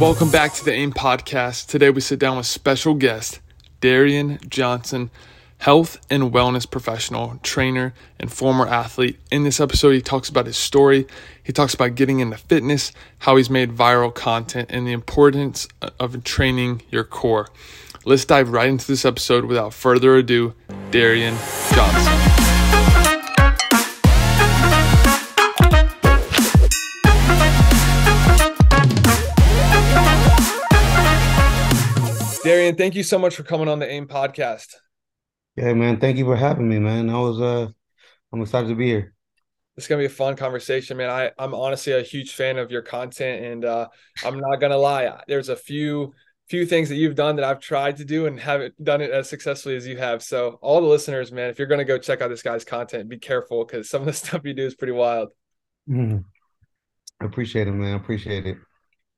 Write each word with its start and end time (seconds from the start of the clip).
Welcome 0.00 0.30
back 0.30 0.54
to 0.54 0.64
the 0.64 0.72
AIM 0.72 0.92
podcast. 0.92 1.66
Today 1.66 1.90
we 1.90 2.00
sit 2.00 2.20
down 2.20 2.36
with 2.36 2.46
special 2.46 2.94
guest 2.94 3.40
Darien 3.80 4.38
Johnson, 4.48 5.10
health 5.58 5.98
and 6.08 6.32
wellness 6.32 6.70
professional, 6.70 7.40
trainer, 7.42 7.92
and 8.20 8.32
former 8.32 8.68
athlete. 8.68 9.18
In 9.32 9.42
this 9.42 9.58
episode, 9.58 9.90
he 9.90 10.00
talks 10.00 10.28
about 10.28 10.46
his 10.46 10.56
story. 10.56 11.08
He 11.42 11.52
talks 11.52 11.74
about 11.74 11.96
getting 11.96 12.20
into 12.20 12.36
fitness, 12.36 12.92
how 13.18 13.34
he's 13.34 13.50
made 13.50 13.72
viral 13.72 14.14
content, 14.14 14.70
and 14.70 14.86
the 14.86 14.92
importance 14.92 15.66
of 15.98 16.22
training 16.22 16.82
your 16.90 17.02
core. 17.02 17.48
Let's 18.04 18.24
dive 18.24 18.50
right 18.50 18.68
into 18.68 18.86
this 18.86 19.04
episode 19.04 19.46
without 19.46 19.74
further 19.74 20.14
ado. 20.14 20.54
Darien 20.92 21.36
Johnson. 21.74 22.47
Darien, 32.44 32.76
thank 32.76 32.94
you 32.94 33.02
so 33.02 33.18
much 33.18 33.34
for 33.34 33.42
coming 33.42 33.68
on 33.68 33.78
the 33.78 33.90
AIM 33.90 34.06
podcast. 34.06 34.74
Yeah, 35.56 35.72
man. 35.74 35.98
Thank 35.98 36.18
you 36.18 36.24
for 36.24 36.36
having 36.36 36.68
me, 36.68 36.78
man. 36.78 37.10
I 37.10 37.18
was 37.18 37.40
uh 37.40 37.68
I'm 38.32 38.42
excited 38.42 38.68
to 38.68 38.76
be 38.76 38.86
here. 38.86 39.14
It's 39.76 39.88
gonna 39.88 40.00
be 40.00 40.06
a 40.06 40.10
fun 40.10 40.36
conversation, 40.36 40.96
man. 40.96 41.10
I, 41.10 41.32
I'm 41.36 41.52
honestly 41.52 41.92
a 41.92 42.02
huge 42.02 42.34
fan 42.34 42.58
of 42.58 42.70
your 42.70 42.82
content 42.82 43.44
and 43.44 43.64
uh 43.64 43.88
I'm 44.24 44.38
not 44.38 44.56
gonna 44.60 44.76
lie. 44.76 45.20
There's 45.26 45.48
a 45.48 45.56
few 45.56 46.14
few 46.48 46.64
things 46.64 46.88
that 46.90 46.94
you've 46.94 47.16
done 47.16 47.36
that 47.36 47.44
I've 47.44 47.60
tried 47.60 47.96
to 47.96 48.04
do 48.04 48.26
and 48.26 48.38
haven't 48.38 48.82
done 48.82 49.00
it 49.00 49.10
as 49.10 49.28
successfully 49.28 49.76
as 49.76 49.86
you 49.86 49.98
have. 49.98 50.22
So 50.22 50.58
all 50.62 50.80
the 50.80 50.86
listeners, 50.86 51.32
man, 51.32 51.50
if 51.50 51.58
you're 51.58 51.68
gonna 51.68 51.84
go 51.84 51.98
check 51.98 52.22
out 52.22 52.28
this 52.28 52.42
guy's 52.42 52.64
content, 52.64 53.08
be 53.08 53.18
careful 53.18 53.64
because 53.64 53.90
some 53.90 54.02
of 54.02 54.06
the 54.06 54.12
stuff 54.26 54.42
you 54.44 54.54
do 54.54 54.66
is 54.66 54.76
pretty 54.76 54.92
wild. 54.92 55.30
Mm. 55.88 56.22
I 57.20 57.24
appreciate 57.24 57.66
it, 57.66 57.72
man. 57.72 57.94
I 57.94 57.96
appreciate 57.96 58.46
it. 58.46 58.58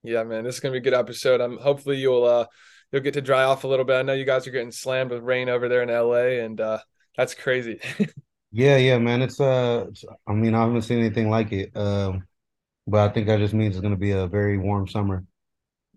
Yeah, 0.02 0.24
man. 0.24 0.44
This 0.44 0.54
is 0.54 0.60
gonna 0.60 0.72
be 0.72 0.78
a 0.78 0.82
good 0.82 0.94
episode. 0.94 1.42
I'm 1.42 1.58
hopefully 1.58 1.98
you'll 1.98 2.24
uh 2.24 2.46
you'll 2.92 3.02
get 3.02 3.14
to 3.14 3.22
dry 3.22 3.44
off 3.44 3.64
a 3.64 3.68
little 3.68 3.84
bit. 3.84 3.96
I 3.96 4.02
know 4.02 4.12
you 4.12 4.24
guys 4.24 4.46
are 4.46 4.50
getting 4.52 4.72
slammed 4.72 5.10
with 5.10 5.22
rain 5.22 5.48
over 5.48 5.68
there 5.68 5.82
in 5.82 5.88
LA, 5.88 6.42
and 6.44 6.60
uh, 6.60 6.78
that's 7.16 7.34
crazy. 7.34 7.80
yeah, 8.52 8.76
yeah, 8.76 8.98
man. 8.98 9.22
It's 9.22 9.40
uh, 9.40 9.86
I 10.26 10.32
mean, 10.32 10.54
I 10.54 10.60
haven't 10.60 10.82
seen 10.82 10.98
anything 10.98 11.30
like 11.30 11.52
it. 11.52 11.76
Um, 11.76 12.26
but 12.86 13.08
I 13.08 13.12
think 13.12 13.26
that 13.28 13.38
just 13.38 13.54
means 13.54 13.76
it's 13.76 13.82
going 13.82 13.94
to 13.94 14.00
be 14.00 14.12
a 14.12 14.26
very 14.26 14.58
warm 14.58 14.88
summer. 14.88 15.24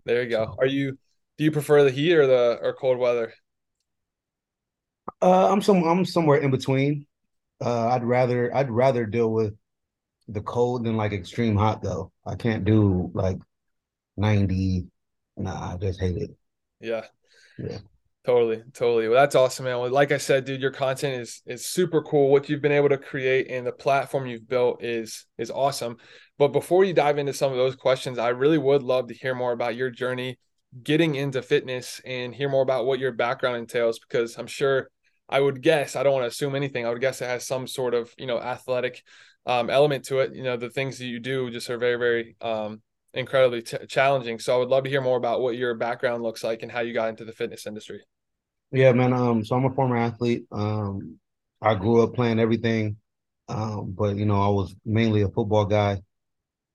There 0.04 0.22
you 0.22 0.30
go. 0.30 0.54
Are 0.58 0.66
you? 0.66 0.98
Do 1.36 1.44
you 1.44 1.50
prefer 1.50 1.82
the 1.82 1.90
heat 1.90 2.14
or 2.14 2.26
the 2.26 2.58
or 2.62 2.74
cold 2.74 2.98
weather? 2.98 3.32
Uh, 5.20 5.50
I'm 5.50 5.62
some 5.62 5.82
I'm 5.84 6.04
somewhere 6.04 6.38
in 6.38 6.50
between. 6.50 7.06
Uh, 7.64 7.88
I'd 7.88 8.04
rather 8.04 8.54
I'd 8.54 8.70
rather 8.70 9.06
deal 9.06 9.32
with 9.32 9.54
the 10.28 10.40
cold 10.40 10.84
than 10.84 10.96
like 10.96 11.12
extreme 11.12 11.56
hot 11.56 11.82
though. 11.82 12.12
I 12.26 12.36
can't 12.36 12.64
do 12.64 13.10
like 13.14 13.38
90. 14.16 14.86
Nah, 15.36 15.74
I 15.74 15.76
just 15.76 16.00
hate 16.00 16.16
it. 16.16 16.36
Yeah. 16.84 17.04
Yeah. 17.58 17.78
Totally, 18.24 18.62
totally. 18.72 19.06
Well, 19.06 19.20
that's 19.20 19.34
awesome, 19.34 19.66
man. 19.66 19.78
Well, 19.78 19.90
like 19.90 20.10
I 20.10 20.16
said, 20.16 20.46
dude, 20.46 20.62
your 20.62 20.70
content 20.70 21.20
is 21.20 21.42
is 21.44 21.66
super 21.66 22.00
cool. 22.02 22.30
What 22.30 22.48
you've 22.48 22.62
been 22.62 22.72
able 22.72 22.88
to 22.88 22.96
create 22.96 23.50
and 23.50 23.66
the 23.66 23.72
platform 23.72 24.26
you've 24.26 24.48
built 24.48 24.82
is 24.82 25.26
is 25.36 25.50
awesome. 25.50 25.98
But 26.38 26.48
before 26.48 26.84
you 26.84 26.94
dive 26.94 27.18
into 27.18 27.34
some 27.34 27.52
of 27.52 27.58
those 27.58 27.76
questions, 27.76 28.18
I 28.18 28.28
really 28.28 28.56
would 28.56 28.82
love 28.82 29.08
to 29.08 29.14
hear 29.14 29.34
more 29.34 29.52
about 29.52 29.76
your 29.76 29.90
journey 29.90 30.38
getting 30.82 31.16
into 31.16 31.42
fitness 31.42 32.00
and 32.04 32.34
hear 32.34 32.48
more 32.48 32.62
about 32.62 32.86
what 32.86 32.98
your 32.98 33.12
background 33.12 33.58
entails 33.58 33.98
because 33.98 34.36
I'm 34.38 34.46
sure 34.46 34.88
I 35.28 35.38
would 35.40 35.62
guess, 35.62 35.94
I 35.94 36.02
don't 36.02 36.14
want 36.14 36.24
to 36.24 36.28
assume 36.28 36.54
anything. 36.54 36.86
I 36.86 36.90
would 36.90 37.00
guess 37.00 37.20
it 37.20 37.26
has 37.26 37.46
some 37.46 37.66
sort 37.66 37.94
of, 37.94 38.12
you 38.18 38.26
know, 38.26 38.40
athletic 38.40 39.02
um, 39.46 39.68
element 39.68 40.06
to 40.06 40.20
it. 40.20 40.34
You 40.34 40.42
know, 40.42 40.56
the 40.56 40.70
things 40.70 40.98
that 40.98 41.06
you 41.06 41.20
do 41.20 41.50
just 41.50 41.68
are 41.68 41.78
very, 41.78 41.96
very 41.96 42.36
um, 42.40 42.82
incredibly 43.14 43.62
t- 43.62 43.86
challenging. 43.88 44.38
So 44.38 44.54
I 44.54 44.58
would 44.58 44.68
love 44.68 44.84
to 44.84 44.90
hear 44.90 45.00
more 45.00 45.16
about 45.16 45.40
what 45.40 45.56
your 45.56 45.74
background 45.74 46.22
looks 46.22 46.44
like 46.44 46.62
and 46.62 46.70
how 46.70 46.80
you 46.80 46.92
got 46.92 47.08
into 47.08 47.24
the 47.24 47.32
fitness 47.32 47.66
industry. 47.66 48.02
Yeah, 48.72 48.92
man. 48.92 49.12
Um, 49.12 49.44
so 49.44 49.56
I'm 49.56 49.64
a 49.64 49.74
former 49.74 49.96
athlete. 49.96 50.46
Um, 50.50 51.18
I 51.62 51.74
grew 51.74 52.02
up 52.02 52.14
playing 52.14 52.40
everything, 52.40 52.96
um, 53.48 53.94
but 53.96 54.16
you 54.16 54.26
know, 54.26 54.42
I 54.42 54.48
was 54.48 54.74
mainly 54.84 55.22
a 55.22 55.28
football 55.28 55.64
guy. 55.64 56.02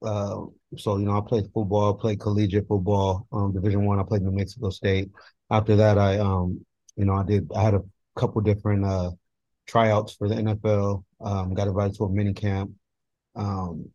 Uh, 0.01 0.45
so 0.77 0.97
you 0.97 1.05
know, 1.05 1.17
I 1.17 1.21
played 1.21 1.45
football, 1.53 1.93
played 1.95 2.21
collegiate 2.21 2.67
football, 2.67 3.27
um, 3.31 3.53
Division 3.53 3.85
One. 3.85 3.99
I. 3.99 4.01
I 4.01 4.05
played 4.05 4.21
New 4.21 4.31
Mexico 4.31 4.69
State. 4.69 5.11
After 5.51 5.75
that, 5.75 5.97
I 5.97 6.19
um, 6.19 6.65
you 6.95 7.05
know, 7.05 7.15
I 7.15 7.23
did. 7.23 7.51
I 7.53 7.61
had 7.61 7.73
a 7.73 7.83
couple 8.15 8.41
different 8.41 8.85
uh 8.85 9.11
tryouts 9.67 10.13
for 10.15 10.29
the 10.29 10.35
NFL. 10.35 11.03
Um, 11.21 11.53
got 11.53 11.67
invited 11.67 11.95
to 11.97 12.05
a 12.05 12.09
mini 12.09 12.33
camp. 12.33 12.71
Um, 13.35 13.89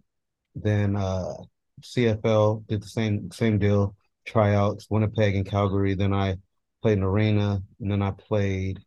then 0.55 0.97
uh 0.97 1.35
CFL, 1.83 2.65
did 2.69 2.83
the 2.83 2.89
same 2.89 3.31
same 3.33 3.59
deal, 3.59 3.97
tryouts, 4.27 4.87
Winnipeg 4.91 5.37
and 5.37 5.47
Calgary. 5.47 5.95
Then 5.95 6.13
I 6.13 6.37
played 6.83 6.99
in 6.99 7.05
arena, 7.05 7.63
and 7.81 7.91
then 7.91 8.03
I 8.03 8.13
played 8.13 8.81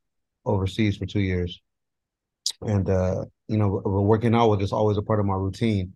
overseas 0.46 0.98
for 0.98 1.06
two 1.06 1.22
years. 1.22 1.60
And 2.62 2.90
uh, 2.90 3.26
you 3.48 3.58
know, 3.58 3.82
working 3.86 4.36
out 4.36 4.50
was 4.50 4.60
just 4.60 4.74
always 4.74 4.98
a 4.98 5.02
part 5.02 5.20
of 5.20 5.26
my 5.26 5.36
routine, 5.36 5.94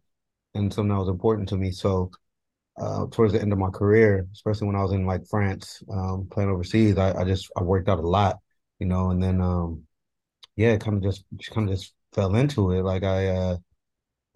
and 0.56 0.74
something 0.74 0.90
that 0.90 1.00
was 1.00 1.10
important 1.10 1.50
to 1.50 1.58
me. 1.58 1.72
So 1.72 2.12
uh, 2.80 3.08
towards 3.12 3.34
the 3.34 3.42
end 3.42 3.54
of 3.54 3.60
my 3.60 3.70
career, 3.70 4.28
especially 4.34 4.68
when 4.68 4.76
I 4.76 4.84
was 4.84 4.94
in 4.94 5.06
like 5.06 5.28
France, 5.30 5.84
um, 5.92 6.28
playing 6.32 6.50
overseas, 6.50 6.98
I, 6.98 7.14
I 7.20 7.26
just 7.26 7.52
I 7.58 7.64
worked 7.64 7.90
out 7.90 8.00
a 8.00 8.08
lot, 8.08 8.40
you 8.80 8.88
know, 8.88 9.12
and 9.12 9.22
then 9.24 9.42
um, 9.42 9.84
yeah, 10.56 10.78
kind 10.78 10.98
of 10.98 11.04
just 11.04 11.26
kind 11.54 11.70
of 11.70 11.76
just 11.76 11.94
fell 12.14 12.36
into 12.36 12.72
it. 12.72 12.84
Like 12.84 13.04
I 13.04 13.28
uh, 13.30 13.58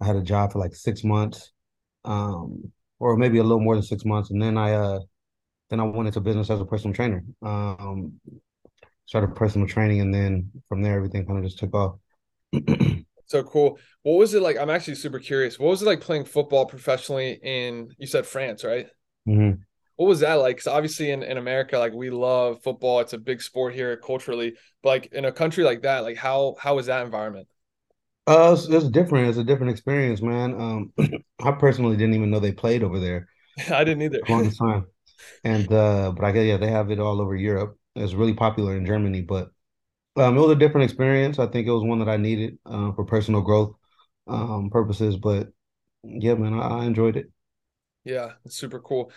I 0.00 0.06
had 0.06 0.16
a 0.16 0.22
job 0.22 0.52
for 0.52 0.58
like 0.60 0.74
six 0.74 1.04
months 1.04 1.52
um, 2.06 2.72
or 2.98 3.16
maybe 3.16 3.38
a 3.38 3.42
little 3.42 3.60
more 3.60 3.74
than 3.74 3.82
six 3.82 4.04
months, 4.04 4.30
and 4.30 4.40
then 4.40 4.56
I 4.56 4.72
uh, 4.72 5.00
then 5.70 5.80
I 5.80 5.84
went 5.84 6.06
into 6.06 6.20
business 6.20 6.50
as 6.50 6.60
a 6.60 6.64
personal 6.64 6.94
trainer. 6.94 7.24
Um, 7.42 8.20
started 9.06 9.34
personal 9.34 9.68
training, 9.68 10.00
and 10.00 10.14
then 10.14 10.50
from 10.68 10.82
there, 10.82 10.96
everything 10.96 11.26
kind 11.26 11.38
of 11.38 11.44
just 11.44 11.58
took 11.58 11.74
off. 11.74 11.96
so 13.26 13.42
cool. 13.42 13.78
What 14.02 14.18
was 14.18 14.34
it 14.34 14.42
like? 14.42 14.56
I'm 14.56 14.70
actually 14.70 14.94
super 14.96 15.18
curious. 15.18 15.58
What 15.58 15.68
was 15.68 15.82
it 15.82 15.86
like 15.86 16.00
playing 16.00 16.24
football 16.24 16.66
professionally 16.66 17.38
in? 17.42 17.90
You 17.98 18.06
said 18.06 18.26
France, 18.26 18.64
right? 18.64 18.86
Mm-hmm. 19.28 19.60
What 19.96 20.06
was 20.06 20.20
that 20.20 20.34
like? 20.34 20.56
Because 20.56 20.66
obviously 20.66 21.10
in, 21.10 21.22
in 21.22 21.38
America, 21.38 21.78
like 21.78 21.94
we 21.94 22.10
love 22.10 22.62
football. 22.62 23.00
It's 23.00 23.14
a 23.14 23.18
big 23.18 23.40
sport 23.40 23.74
here 23.74 23.96
culturally. 23.96 24.54
But 24.82 24.88
like 24.88 25.06
in 25.12 25.24
a 25.24 25.32
country 25.32 25.64
like 25.64 25.82
that, 25.82 26.00
like 26.00 26.16
how 26.16 26.56
how 26.60 26.76
was 26.76 26.86
that 26.86 27.04
environment? 27.04 27.48
Uh, 28.26 28.56
it's, 28.56 28.68
it's, 28.68 28.88
different. 28.88 29.28
It's 29.28 29.38
a 29.38 29.44
different 29.44 29.70
experience, 29.70 30.20
man. 30.20 30.54
Um, 30.54 30.92
I 31.40 31.52
personally 31.52 31.96
didn't 31.96 32.14
even 32.14 32.30
know 32.30 32.40
they 32.40 32.52
played 32.52 32.82
over 32.82 32.98
there. 32.98 33.28
I 33.70 33.84
didn't 33.84 34.02
either. 34.02 34.20
long 34.28 34.50
time, 34.52 34.86
and 35.44 35.70
uh, 35.72 36.12
but 36.12 36.24
I 36.24 36.32
guess 36.32 36.44
yeah, 36.44 36.56
they 36.56 36.70
have 36.70 36.90
it 36.90 36.98
all 36.98 37.20
over 37.20 37.36
Europe. 37.36 37.78
It's 37.94 38.14
really 38.14 38.34
popular 38.34 38.76
in 38.76 38.84
Germany, 38.84 39.22
but 39.22 39.50
um, 40.16 40.36
it 40.36 40.40
was 40.40 40.50
a 40.50 40.56
different 40.56 40.84
experience. 40.84 41.38
I 41.38 41.46
think 41.46 41.66
it 41.66 41.72
was 41.72 41.84
one 41.84 42.00
that 42.00 42.08
I 42.08 42.16
needed 42.16 42.58
uh, 42.66 42.92
for 42.92 43.04
personal 43.04 43.42
growth 43.42 43.74
um, 44.26 44.70
purposes. 44.70 45.16
But 45.16 45.48
yeah, 46.02 46.34
man, 46.34 46.54
I, 46.54 46.80
I 46.80 46.84
enjoyed 46.84 47.16
it. 47.16 47.30
Yeah, 48.04 48.32
it's 48.44 48.56
super 48.56 48.80
cool. 48.80 49.12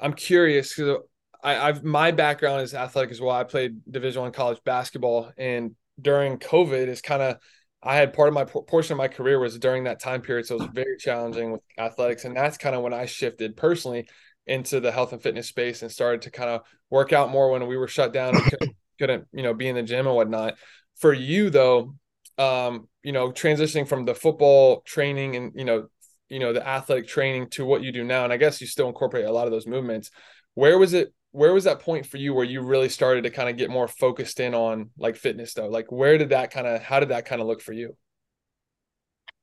I'm 0.00 0.12
curious 0.12 0.74
because 0.74 1.02
I, 1.42 1.56
I've 1.68 1.84
my 1.84 2.10
background 2.10 2.62
is 2.62 2.74
athletic 2.74 3.10
as 3.10 3.20
well. 3.20 3.30
I 3.34 3.44
played 3.44 3.80
Division 3.90 4.22
One 4.22 4.32
college 4.32 4.60
basketball, 4.64 5.32
and 5.36 5.74
during 6.00 6.38
COVID 6.38 6.88
is 6.88 7.00
kind 7.00 7.22
of 7.22 7.38
I 7.84 7.96
had 7.96 8.14
part 8.14 8.28
of 8.28 8.34
my 8.34 8.44
portion 8.44 8.94
of 8.94 8.98
my 8.98 9.08
career 9.08 9.38
was 9.38 9.58
during 9.58 9.84
that 9.84 10.00
time 10.00 10.22
period, 10.22 10.46
so 10.46 10.54
it 10.54 10.60
was 10.62 10.70
very 10.72 10.96
challenging 10.96 11.52
with 11.52 11.60
athletics, 11.78 12.24
and 12.24 12.34
that's 12.34 12.56
kind 12.56 12.74
of 12.74 12.82
when 12.82 12.94
I 12.94 13.04
shifted 13.04 13.56
personally 13.56 14.08
into 14.46 14.80
the 14.80 14.90
health 14.90 15.12
and 15.12 15.22
fitness 15.22 15.48
space 15.48 15.82
and 15.82 15.92
started 15.92 16.22
to 16.22 16.30
kind 16.30 16.50
of 16.50 16.62
work 16.90 17.12
out 17.12 17.30
more 17.30 17.50
when 17.50 17.66
we 17.66 17.76
were 17.76 17.88
shut 17.88 18.12
down 18.12 18.36
and 18.36 18.44
couldn't, 18.44 18.76
couldn't 18.98 19.26
you 19.32 19.42
know 19.42 19.52
be 19.52 19.68
in 19.68 19.74
the 19.74 19.82
gym 19.82 20.06
and 20.06 20.16
whatnot. 20.16 20.54
For 20.96 21.12
you 21.12 21.50
though, 21.50 21.94
um, 22.38 22.88
you 23.02 23.12
know, 23.12 23.30
transitioning 23.30 23.86
from 23.86 24.06
the 24.06 24.14
football 24.14 24.80
training 24.86 25.36
and 25.36 25.52
you 25.54 25.64
know, 25.64 25.88
you 26.30 26.38
know, 26.38 26.54
the 26.54 26.66
athletic 26.66 27.06
training 27.06 27.50
to 27.50 27.66
what 27.66 27.82
you 27.82 27.92
do 27.92 28.02
now, 28.02 28.24
and 28.24 28.32
I 28.32 28.38
guess 28.38 28.60
you 28.62 28.66
still 28.66 28.88
incorporate 28.88 29.26
a 29.26 29.32
lot 29.32 29.46
of 29.46 29.52
those 29.52 29.66
movements. 29.66 30.10
Where 30.54 30.78
was 30.78 30.94
it 30.94 31.12
where 31.34 31.52
was 31.52 31.64
that 31.64 31.80
point 31.80 32.06
for 32.06 32.16
you 32.16 32.32
where 32.32 32.44
you 32.44 32.62
really 32.62 32.88
started 32.88 33.24
to 33.24 33.30
kind 33.30 33.48
of 33.48 33.56
get 33.56 33.68
more 33.68 33.88
focused 33.88 34.38
in 34.38 34.54
on 34.54 34.90
like 34.96 35.16
fitness 35.16 35.52
though? 35.52 35.68
Like 35.68 35.90
where 35.90 36.16
did 36.16 36.28
that 36.28 36.52
kind 36.52 36.64
of 36.64 36.80
how 36.80 37.00
did 37.00 37.08
that 37.08 37.26
kind 37.26 37.40
of 37.40 37.48
look 37.48 37.60
for 37.60 37.72
you? 37.72 37.96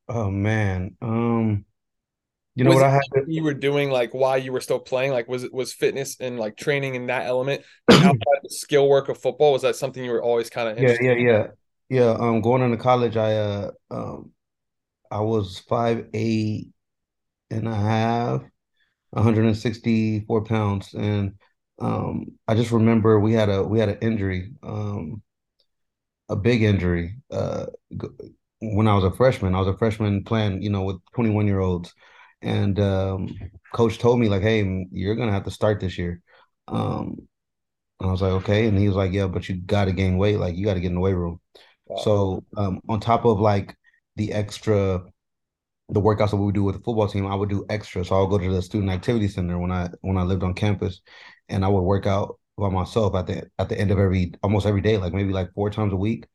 Oh 0.08 0.32
man 0.32 0.96
um 1.02 1.66
you 2.56 2.64
know 2.64 2.72
was 2.72 2.78
what 2.78 2.86
i 2.86 2.92
had 2.92 3.02
to... 3.14 3.24
you 3.28 3.44
were 3.44 3.54
doing 3.54 3.92
like 3.92 4.14
why 4.14 4.38
you 4.38 4.54
were 4.54 4.62
still 4.62 4.80
playing? 4.80 5.12
Like 5.12 5.28
was 5.28 5.44
it 5.44 5.54
was 5.54 5.74
fitness 5.74 6.16
and 6.22 6.40
like 6.40 6.56
training 6.56 6.96
in 6.96 7.08
that 7.08 7.26
element 7.26 7.62
outside 7.92 8.40
the 8.42 8.50
skill 8.50 8.88
work 8.88 9.10
of 9.10 9.18
football? 9.18 9.52
Was 9.52 9.64
that 9.64 9.76
something 9.76 10.02
you 10.02 10.12
were 10.12 10.24
always 10.24 10.50
kind 10.50 10.70
of 10.70 10.80
yeah 10.82 10.96
yeah 11.02 11.14
yeah. 11.14 11.48
Yeah 11.90 12.12
um 12.12 12.40
going 12.40 12.62
into 12.62 12.78
college 12.78 13.18
i 13.18 13.36
uh 13.36 13.72
um 13.90 14.32
i 15.12 15.20
was 15.20 15.60
five 15.68 16.08
eight 16.14 16.70
and 17.50 17.68
a 17.68 17.76
half 17.76 18.44
164 19.10 20.46
pounds 20.46 20.94
and 20.94 21.34
um, 21.80 22.38
I 22.48 22.56
just 22.56 22.72
remember 22.72 23.20
we 23.20 23.34
had 23.34 23.50
a 23.50 23.64
we 23.64 23.80
had 23.80 23.90
an 23.90 23.98
injury, 24.02 24.54
um, 24.64 25.22
a 26.30 26.36
big 26.36 26.64
injury 26.64 27.16
uh, 27.32 27.66
when 28.62 28.88
I 28.88 28.96
was 28.96 29.04
a 29.04 29.12
freshman. 29.12 29.56
I 29.56 29.60
was 29.60 29.68
a 29.68 29.78
freshman 29.78 30.24
playing, 30.24 30.62
you 30.62 30.70
know, 30.70 30.84
with 30.84 30.98
21 31.16 31.48
year 31.48 31.60
olds, 31.60 31.94
and 32.42 32.80
um, 32.80 33.30
coach 33.74 33.98
told 34.00 34.20
me 34.20 34.30
like, 34.30 34.42
"Hey, 34.42 34.88
you're 34.92 35.16
gonna 35.16 35.32
have 35.32 35.46
to 35.46 35.52
start 35.52 35.80
this 35.80 35.98
year." 35.98 36.22
Um, 36.68 37.28
I 38.00 38.08
was 38.08 38.22
like, 38.22 38.32
"Okay," 38.34 38.68
and 38.68 38.78
he 38.78 38.88
was 38.88 38.98
like, 38.98 39.14
"Yeah, 39.14 39.28
but 39.28 39.48
you 39.50 39.58
got 39.58 39.86
to 39.86 39.94
gain 39.94 40.18
weight. 40.18 40.38
Like, 40.38 40.56
you 40.56 40.66
got 40.66 40.76
to 40.76 40.80
get 40.82 40.90
in 40.90 40.96
the 40.96 41.02
weight 41.02 41.14
room." 41.16 41.40
Wow. 41.88 42.02
So 42.04 42.46
um, 42.58 42.82
on 42.90 43.00
top 43.00 43.26
of 43.26 43.40
like 43.40 43.76
the 44.16 44.34
extra 44.34 45.04
the 45.90 46.02
workouts 46.02 46.32
that 46.32 46.38
we 46.38 46.46
would 46.46 46.56
do 46.56 46.64
with 46.64 46.76
the 46.76 46.82
football 46.82 47.08
team, 47.08 47.28
I 47.28 47.36
would 47.36 47.50
do 47.50 47.66
extra. 47.70 48.06
So 48.06 48.16
I'll 48.16 48.28
go 48.28 48.38
to 48.38 48.52
the 48.52 48.62
student 48.62 48.92
activity 48.92 49.28
center 49.28 49.60
when 49.60 49.72
I 49.72 49.90
when 50.02 50.18
I 50.18 50.24
lived 50.24 50.44
on 50.44 50.54
campus, 50.54 51.02
and 51.52 51.66
I 51.66 51.68
would 51.68 51.82
work 51.82 52.08
out 52.08 52.40
by 52.58 52.70
myself 52.70 53.16
at 53.16 53.28
the 53.28 53.50
at 53.60 53.70
the 53.70 53.80
end 53.80 53.92
of 53.92 54.00
every 54.00 54.34
almost 54.44 54.66
every 54.66 54.82
day, 54.82 54.98
like 54.98 55.14
maybe 55.14 55.34
like 55.34 55.54
four 55.54 55.70
times 55.70 55.94
a 55.94 55.98
week. 55.98 56.28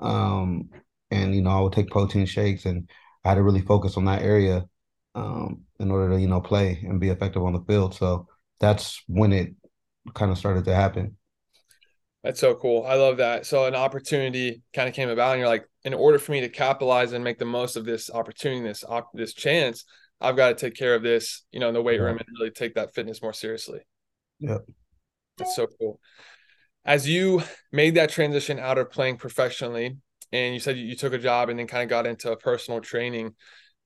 Um, 0.00 0.70
and 1.10 1.34
you 1.34 1.42
know 1.42 1.50
I 1.50 1.60
would 1.60 1.72
take 1.72 1.90
protein 1.90 2.26
shakes, 2.26 2.66
and 2.66 2.88
I 3.24 3.30
had 3.30 3.34
to 3.36 3.42
really 3.42 3.62
focus 3.62 3.96
on 3.96 4.04
that 4.06 4.22
area 4.22 4.66
um, 5.14 5.62
in 5.78 5.90
order 5.90 6.14
to 6.14 6.20
you 6.20 6.28
know 6.28 6.40
play 6.40 6.82
and 6.86 7.00
be 7.00 7.08
effective 7.10 7.42
on 7.42 7.52
the 7.52 7.64
field. 7.66 7.94
So 7.94 8.28
that's 8.60 9.02
when 9.06 9.32
it 9.32 9.54
kind 10.14 10.30
of 10.30 10.38
started 10.38 10.64
to 10.66 10.74
happen. 10.74 11.16
That's 12.22 12.40
so 12.40 12.54
cool. 12.54 12.84
I 12.86 12.94
love 12.94 13.16
that. 13.16 13.46
So 13.46 13.64
an 13.64 13.74
opportunity 13.74 14.62
kind 14.74 14.88
of 14.88 14.94
came 14.94 15.08
about, 15.08 15.32
and 15.32 15.40
you're 15.40 15.48
like, 15.48 15.66
in 15.84 15.94
order 15.94 16.18
for 16.18 16.32
me 16.32 16.40
to 16.42 16.50
capitalize 16.50 17.12
and 17.12 17.24
make 17.24 17.38
the 17.38 17.46
most 17.46 17.76
of 17.76 17.86
this 17.86 18.10
opportunity, 18.10 18.62
this 18.62 18.84
op- 18.84 19.12
this 19.14 19.32
chance, 19.32 19.84
I've 20.20 20.36
got 20.36 20.50
to 20.50 20.54
take 20.54 20.74
care 20.76 20.94
of 20.94 21.02
this, 21.02 21.44
you 21.50 21.60
know, 21.60 21.68
in 21.68 21.74
the 21.74 21.82
weight 21.82 21.98
room 21.98 22.18
and 22.18 22.28
really 22.38 22.50
take 22.50 22.74
that 22.74 22.94
fitness 22.94 23.22
more 23.22 23.32
seriously. 23.32 23.80
Yep. 24.40 24.66
That's 25.38 25.56
so 25.56 25.66
cool. 25.66 26.00
As 26.84 27.08
you 27.08 27.42
made 27.72 27.94
that 27.94 28.10
transition 28.10 28.58
out 28.58 28.78
of 28.78 28.90
playing 28.90 29.16
professionally, 29.16 29.96
and 30.32 30.54
you 30.54 30.60
said 30.60 30.76
you 30.76 30.96
took 30.96 31.12
a 31.12 31.18
job 31.18 31.48
and 31.48 31.58
then 31.58 31.66
kind 31.66 31.82
of 31.82 31.88
got 31.88 32.06
into 32.06 32.34
personal 32.36 32.80
training, 32.80 33.34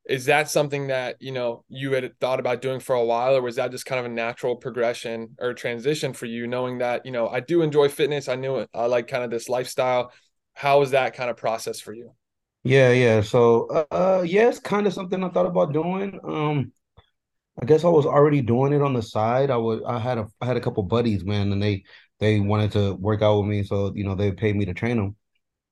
is 0.07 0.27
that 0.27 0.51
something 0.51 0.89
that 0.89 1.17
you 1.21 1.33
know 1.33 1.65
you 1.69 1.93
had 1.93 2.19
thought 2.21 2.41
about 2.41 2.61
doing 2.61 2.81
for 2.81 2.95
a 2.95 3.05
while 3.05 3.35
or 3.35 3.43
was 3.43 3.57
that 3.57 3.71
just 3.71 3.87
kind 3.87 3.99
of 3.99 4.07
a 4.07 4.15
natural 4.15 4.57
progression 4.57 5.35
or 5.41 5.55
transition 5.55 6.13
for 6.13 6.27
you 6.27 6.47
knowing 6.47 6.79
that 6.79 7.05
you 7.07 7.13
know 7.13 7.29
i 7.29 7.41
do 7.41 7.63
enjoy 7.63 7.89
fitness 7.89 8.29
i 8.29 8.35
knew 8.35 8.57
it 8.57 8.69
i 8.75 8.87
like 8.87 9.09
kind 9.09 9.25
of 9.25 9.31
this 9.31 9.49
lifestyle 9.49 10.13
how 10.53 10.79
was 10.81 10.91
that 10.91 11.15
kind 11.15 11.31
of 11.31 11.37
process 11.37 11.81
for 11.81 11.95
you 11.95 12.13
yeah 12.65 12.91
yeah 12.91 13.21
so 13.21 13.67
uh 13.91 14.23
yeah 14.27 14.49
it's 14.49 14.61
kind 14.61 14.87
of 14.87 14.93
something 14.93 15.23
i 15.25 15.29
thought 15.29 15.47
about 15.47 15.73
doing 15.73 16.19
um 16.25 16.73
i 17.61 17.65
guess 17.65 17.85
i 17.85 17.89
was 17.89 18.07
already 18.07 18.41
doing 18.41 18.73
it 18.73 18.83
on 18.83 18.95
the 18.95 19.03
side 19.03 19.51
i 19.51 19.57
would 19.57 19.83
i 19.85 19.99
had 19.99 20.19
a 20.19 20.27
i 20.41 20.47
had 20.47 20.57
a 20.57 20.61
couple 20.61 20.83
buddies 20.83 21.25
man 21.25 21.53
and 21.53 21.63
they 21.63 21.83
they 22.21 22.41
wanted 22.41 22.73
to 22.73 22.95
work 22.95 23.23
out 23.23 23.39
with 23.39 23.49
me 23.49 23.63
so 23.63 23.93
you 23.95 24.05
know 24.05 24.15
they 24.15 24.33
paid 24.33 24.57
me 24.57 24.65
to 24.65 24.75
train 24.75 24.97
them 24.97 25.17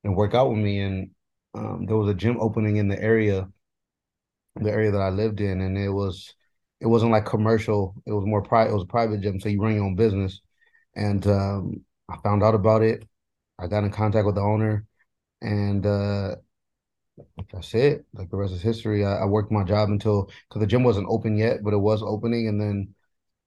and 0.04 0.16
work 0.16 0.34
out 0.34 0.50
with 0.50 0.58
me 0.58 0.80
and 0.80 1.10
um, 1.54 1.84
there 1.86 1.96
was 1.96 2.08
a 2.08 2.14
gym 2.14 2.38
opening 2.40 2.76
in 2.76 2.88
the 2.88 3.00
area 3.02 3.48
the 4.56 4.70
area 4.70 4.90
that 4.90 5.00
I 5.00 5.10
lived 5.10 5.40
in, 5.40 5.60
and 5.60 5.78
it 5.78 5.88
was 5.90 6.34
it 6.80 6.86
wasn't 6.86 7.12
like 7.12 7.24
commercial. 7.26 7.94
It 8.06 8.12
was 8.12 8.26
more 8.26 8.42
private. 8.42 8.70
It 8.70 8.74
was 8.74 8.84
a 8.84 8.86
private 8.86 9.20
gym, 9.20 9.40
so 9.40 9.48
you 9.48 9.60
run 9.62 9.74
your 9.74 9.84
own 9.84 9.94
business. 9.96 10.40
And 10.96 11.26
um, 11.26 11.84
I 12.08 12.16
found 12.22 12.42
out 12.42 12.54
about 12.54 12.82
it. 12.82 13.04
I 13.58 13.66
got 13.68 13.84
in 13.84 13.90
contact 13.92 14.26
with 14.26 14.34
the 14.36 14.42
owner, 14.42 14.86
and 15.42 15.86
uh, 15.86 16.36
that's 17.52 17.74
it. 17.74 18.04
Like 18.14 18.30
the 18.30 18.36
rest 18.36 18.52
is 18.52 18.62
history. 18.62 19.04
I, 19.04 19.18
I 19.18 19.24
worked 19.24 19.52
my 19.52 19.64
job 19.64 19.88
until 19.88 20.30
because 20.48 20.60
the 20.60 20.66
gym 20.66 20.84
wasn't 20.84 21.08
open 21.08 21.36
yet, 21.36 21.62
but 21.62 21.74
it 21.74 21.78
was 21.78 22.02
opening, 22.02 22.48
and 22.48 22.60
then 22.60 22.94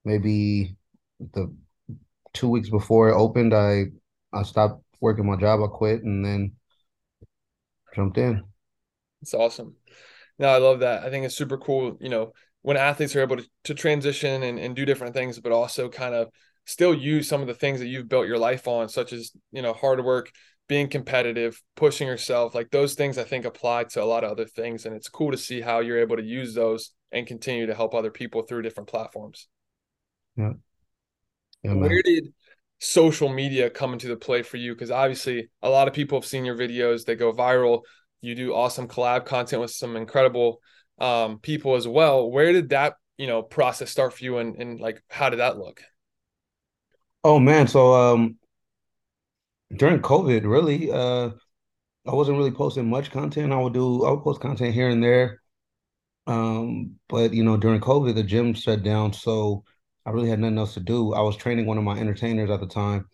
maybe 0.04 0.76
the 1.20 1.54
two 2.32 2.48
weeks 2.48 2.70
before 2.70 3.08
it 3.08 3.14
opened, 3.16 3.54
I 3.54 3.86
I 4.32 4.42
stopped 4.42 4.82
working 5.00 5.26
my 5.26 5.36
job. 5.36 5.60
I 5.62 5.66
quit, 5.68 6.02
and 6.02 6.24
then 6.24 6.52
jumped 7.94 8.18
in. 8.18 8.44
It's 9.22 9.34
awesome. 9.34 9.74
No, 10.38 10.48
I 10.48 10.58
love 10.58 10.80
that. 10.80 11.02
I 11.02 11.10
think 11.10 11.24
it's 11.24 11.34
super 11.34 11.56
cool, 11.56 11.96
you 12.00 12.10
know, 12.10 12.32
when 12.62 12.76
athletes 12.76 13.16
are 13.16 13.22
able 13.22 13.38
to, 13.38 13.48
to 13.64 13.74
transition 13.74 14.42
and, 14.42 14.58
and 14.58 14.76
do 14.76 14.84
different 14.84 15.14
things, 15.14 15.38
but 15.40 15.50
also 15.50 15.88
kind 15.88 16.14
of 16.14 16.28
still 16.66 16.92
use 16.92 17.26
some 17.26 17.40
of 17.40 17.46
the 17.46 17.54
things 17.54 17.80
that 17.80 17.86
you've 17.86 18.08
built 18.08 18.26
your 18.26 18.38
life 18.38 18.68
on, 18.68 18.88
such 18.88 19.12
as, 19.14 19.32
you 19.50 19.62
know, 19.62 19.72
hard 19.72 20.04
work, 20.04 20.30
being 20.68 20.88
competitive, 20.88 21.62
pushing 21.76 22.08
yourself. 22.08 22.54
Like 22.54 22.70
those 22.70 22.94
things 22.94 23.18
I 23.18 23.24
think 23.24 23.44
apply 23.44 23.84
to 23.84 24.02
a 24.02 24.04
lot 24.04 24.24
of 24.24 24.30
other 24.30 24.46
things. 24.46 24.86
And 24.86 24.94
it's 24.94 25.08
cool 25.08 25.30
to 25.30 25.38
see 25.38 25.60
how 25.60 25.80
you're 25.80 26.00
able 26.00 26.16
to 26.16 26.22
use 26.22 26.54
those 26.54 26.92
and 27.12 27.26
continue 27.26 27.66
to 27.66 27.74
help 27.74 27.94
other 27.94 28.10
people 28.10 28.42
through 28.42 28.62
different 28.62 28.88
platforms. 28.88 29.48
Yeah. 30.36 30.54
yeah 31.62 31.74
Where 31.74 32.02
did 32.02 32.32
social 32.78 33.28
media 33.28 33.70
come 33.70 33.92
into 33.92 34.08
the 34.08 34.16
play 34.16 34.42
for 34.42 34.56
you? 34.56 34.74
Because 34.74 34.90
obviously 34.90 35.48
a 35.62 35.70
lot 35.70 35.88
of 35.88 35.94
people 35.94 36.18
have 36.18 36.26
seen 36.26 36.44
your 36.44 36.56
videos, 36.56 37.04
they 37.04 37.14
go 37.14 37.32
viral 37.32 37.82
you 38.20 38.34
do 38.34 38.54
awesome 38.54 38.88
collab 38.88 39.24
content 39.26 39.62
with 39.62 39.70
some 39.70 39.96
incredible 39.96 40.60
um, 40.98 41.38
people 41.38 41.74
as 41.76 41.86
well. 41.86 42.30
Where 42.30 42.52
did 42.52 42.70
that 42.70 42.94
you 43.16 43.26
know 43.26 43.42
process 43.42 43.90
start 43.90 44.12
for 44.14 44.24
you, 44.24 44.38
and 44.38 44.56
and 44.56 44.80
like 44.80 45.02
how 45.08 45.30
did 45.30 45.38
that 45.38 45.58
look? 45.58 45.82
Oh 47.22 47.38
man, 47.38 47.68
so 47.68 47.94
um, 47.94 48.36
during 49.74 50.00
COVID, 50.00 50.44
really, 50.44 50.90
uh, 50.92 51.30
I 52.06 52.14
wasn't 52.14 52.38
really 52.38 52.52
posting 52.52 52.88
much 52.88 53.10
content. 53.10 53.52
I 53.52 53.58
would 53.58 53.74
do 53.74 54.04
I 54.04 54.10
would 54.10 54.22
post 54.22 54.40
content 54.40 54.74
here 54.74 54.88
and 54.88 55.02
there, 55.02 55.42
um, 56.26 56.96
but 57.08 57.32
you 57.34 57.44
know 57.44 57.56
during 57.56 57.80
COVID, 57.80 58.14
the 58.14 58.22
gym 58.22 58.54
shut 58.54 58.82
down, 58.82 59.12
so 59.12 59.64
I 60.06 60.10
really 60.10 60.28
had 60.30 60.40
nothing 60.40 60.58
else 60.58 60.74
to 60.74 60.80
do. 60.80 61.14
I 61.14 61.20
was 61.22 61.36
training 61.36 61.66
one 61.66 61.78
of 61.78 61.84
my 61.84 61.98
entertainers 61.98 62.50
at 62.50 62.60
the 62.60 62.66
time, 62.66 63.06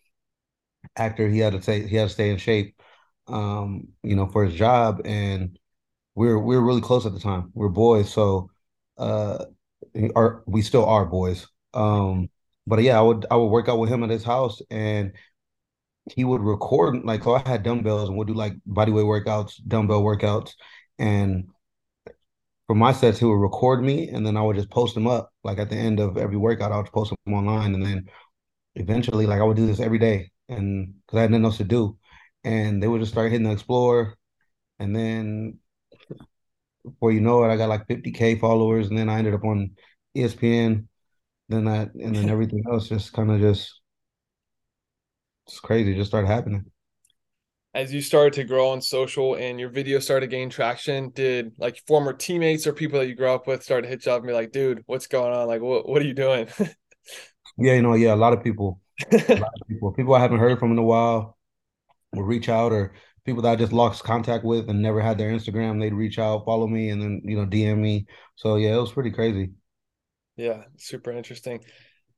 actor. 0.96 1.28
He 1.28 1.38
had 1.38 1.52
to 1.54 1.62
say 1.62 1.87
he 1.87 1.96
had 1.96 2.08
to 2.08 2.14
stay 2.14 2.31
in 2.31 2.38
shape 2.38 2.81
um, 3.28 3.88
you 4.02 4.16
know, 4.16 4.26
for 4.26 4.44
his 4.44 4.54
job, 4.54 5.02
and 5.04 5.58
we 6.14 6.28
are 6.28 6.38
we 6.38 6.56
are 6.56 6.60
really 6.60 6.81
close 6.81 7.06
at 7.06 7.12
the 7.12 7.20
time. 7.20 7.50
We 7.54 7.66
are 7.66 7.70
boys, 7.70 8.12
so 8.12 8.50
uh, 8.99 9.46
are 10.16 10.43
we 10.46 10.62
still 10.62 10.84
are 10.84 11.06
boys. 11.06 11.46
Um, 11.75 12.31
but 12.66 12.82
yeah, 12.82 12.99
I 12.99 13.02
would 13.02 13.26
I 13.31 13.37
would 13.37 13.46
work 13.49 13.69
out 13.69 13.78
with 13.78 13.90
him 13.90 14.02
at 14.02 14.10
his 14.10 14.25
house, 14.25 14.60
and 14.70 15.12
he 16.10 16.25
would 16.25 16.43
record 16.43 17.04
like 17.04 17.25
so. 17.25 17.34
I 17.34 17.49
had 17.49 17.62
dumbbells, 17.62 18.08
and 18.08 18.19
we'd 18.19 18.28
do 18.28 18.34
like 18.34 18.54
bodyweight 18.69 19.25
workouts, 19.25 19.60
dumbbell 19.66 20.02
workouts, 20.02 20.52
and 20.99 21.49
for 22.66 22.75
my 22.75 22.93
sets, 22.93 23.19
he 23.19 23.25
would 23.25 23.34
record 23.34 23.82
me, 23.82 24.08
and 24.08 24.26
then 24.26 24.37
I 24.37 24.43
would 24.43 24.56
just 24.56 24.70
post 24.70 24.94
them 24.94 25.06
up. 25.06 25.32
Like 25.44 25.58
at 25.58 25.70
the 25.70 25.76
end 25.76 26.00
of 26.00 26.16
every 26.16 26.37
workout, 26.37 26.72
I 26.72 26.76
would 26.78 26.87
post 26.93 27.12
them 27.25 27.34
online, 27.34 27.75
and 27.75 27.84
then 27.84 28.08
eventually, 28.76 29.26
like 29.26 29.40
I 29.40 29.44
would 29.44 29.56
do 29.56 29.66
this 29.66 29.81
every 29.81 29.99
day, 29.99 30.31
and 30.49 30.94
because 31.06 31.19
I 31.19 31.22
had 31.22 31.31
nothing 31.31 31.44
else 31.44 31.58
to 31.58 31.64
do 31.64 31.99
and 32.44 32.82
they 32.82 32.88
would 32.88 33.00
just 33.00 33.12
start 33.12 33.31
hitting 33.31 33.46
the 33.46 33.52
explore, 33.52 34.16
and 34.78 34.94
then 34.94 35.59
before 36.85 37.12
you 37.12 37.21
know 37.21 37.44
it, 37.44 37.49
I 37.49 37.56
got 37.56 37.68
like 37.68 37.87
50k 37.87 38.40
followers, 38.40 38.88
and 38.88 38.99
then 38.99 39.09
I 39.09 39.18
ended 39.18 39.35
up 39.35 39.44
on 39.44 39.76
ESPN. 40.16 40.88
Then 41.49 41.64
that, 41.66 41.94
and 41.94 42.16
then 42.16 42.28
everything 42.30 42.64
else 42.71 42.88
just 42.88 43.12
kind 43.12 43.30
of 43.30 43.40
just 43.40 43.80
it's 45.46 45.61
crazy, 45.61 45.94
just 45.94 46.11
started 46.11 46.28
happening. 46.28 46.66
As 47.75 47.92
you 47.92 48.02
started 48.02 48.34
to 48.34 48.44
grow 48.44 48.68
on 48.68 48.82
social 48.82 49.34
and 49.37 49.58
your 49.58 49.70
video 49.70 49.99
started 49.99 50.26
to 50.26 50.37
gain 50.37 50.50
traction, 50.50 51.11
did 51.11 51.52
like 51.56 51.78
former 51.87 52.12
teammates 52.12 52.66
or 52.66 52.72
people 52.72 52.99
that 53.00 53.08
you 53.08 53.14
grew 53.14 53.30
up 53.30 53.46
with 53.46 53.62
start 53.62 53.84
to 53.84 53.88
hit 53.88 54.04
you 54.04 54.12
up 54.12 54.18
and 54.18 54.26
be 54.26 54.34
like, 54.34 54.52
"Dude, 54.52 54.82
what's 54.87 55.06
going 55.06 55.32
on? 55.32 55.46
Like, 55.46 55.62
what 55.62 55.88
what 55.88 56.02
are 56.02 56.04
you 56.04 56.12
doing?" 56.12 56.49
yeah, 57.58 57.75
you 57.75 57.82
know, 57.82 57.94
yeah, 57.94 58.14
a 58.14 58.16
lot 58.16 58.34
of 58.34 58.44
people, 58.44 58.80
a 59.11 59.16
lot 59.16 59.52
of 59.61 59.68
people, 59.68 59.92
people 59.92 60.14
I 60.14 60.20
haven't 60.20 60.40
heard 60.40 60.58
from 60.58 60.72
in 60.72 60.78
a 60.78 60.82
while 60.82 61.38
would 62.12 62.26
reach 62.26 62.49
out 62.49 62.72
or 62.72 62.94
people 63.25 63.42
that 63.42 63.52
I 63.52 63.56
just 63.56 63.72
lost 63.72 64.04
contact 64.04 64.44
with 64.44 64.68
and 64.68 64.82
never 64.82 65.00
had 65.00 65.18
their 65.18 65.30
Instagram, 65.30 65.80
they'd 65.80 65.94
reach 65.94 66.18
out, 66.18 66.44
follow 66.44 66.66
me, 66.66 66.90
and 66.90 67.00
then 67.00 67.22
you 67.25 67.37
know 67.37 67.46
DM 67.46 67.78
me. 67.78 68.06
So 68.37 68.56
yeah, 68.56 68.75
it 68.75 68.80
was 68.80 68.92
pretty 68.92 69.11
crazy. 69.11 69.52
Yeah, 70.37 70.64
super 70.76 71.12
interesting. 71.12 71.61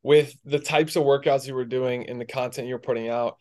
With 0.04 0.36
the 0.44 0.60
types 0.60 0.94
of 0.94 1.02
workouts 1.02 1.48
you 1.48 1.54
were 1.54 1.64
doing 1.64 2.08
and 2.08 2.20
the 2.20 2.26
content 2.26 2.68
you 2.68 2.74
were 2.74 2.78
putting 2.80 3.08
out, 3.08 3.38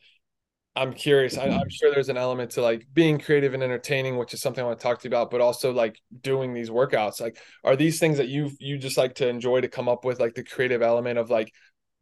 I'm 0.75 0.93
curious. 0.93 1.37
I, 1.37 1.45
am 1.45 1.69
sure 1.69 1.91
there's 1.91 2.09
an 2.09 2.17
element 2.17 2.51
to 2.51 2.61
like 2.61 2.87
being 2.91 3.19
creative 3.19 3.53
and 3.53 3.61
entertaining, 3.61 4.17
which 4.17 4.33
is 4.33 4.41
something 4.41 4.63
I 4.63 4.67
want 4.67 4.79
to 4.79 4.83
talk 4.83 4.99
to 4.99 5.03
you 5.07 5.09
about, 5.09 5.29
but 5.29 5.41
also 5.41 5.71
like 5.71 5.99
doing 6.21 6.55
these 6.55 6.71
workouts. 6.71 7.21
Like, 7.21 7.37
are 7.63 7.75
these 7.75 7.99
things 7.99 8.17
that 8.17 8.29
you 8.29 8.49
you 8.59 8.79
just 8.79 8.97
like 8.97 9.13
to 9.15 9.27
enjoy 9.27 9.61
to 9.61 9.67
come 9.67 9.87
up 9.87 10.03
with, 10.03 10.19
like 10.19 10.33
the 10.33 10.43
creative 10.43 10.81
element 10.81 11.19
of 11.19 11.29
like 11.29 11.51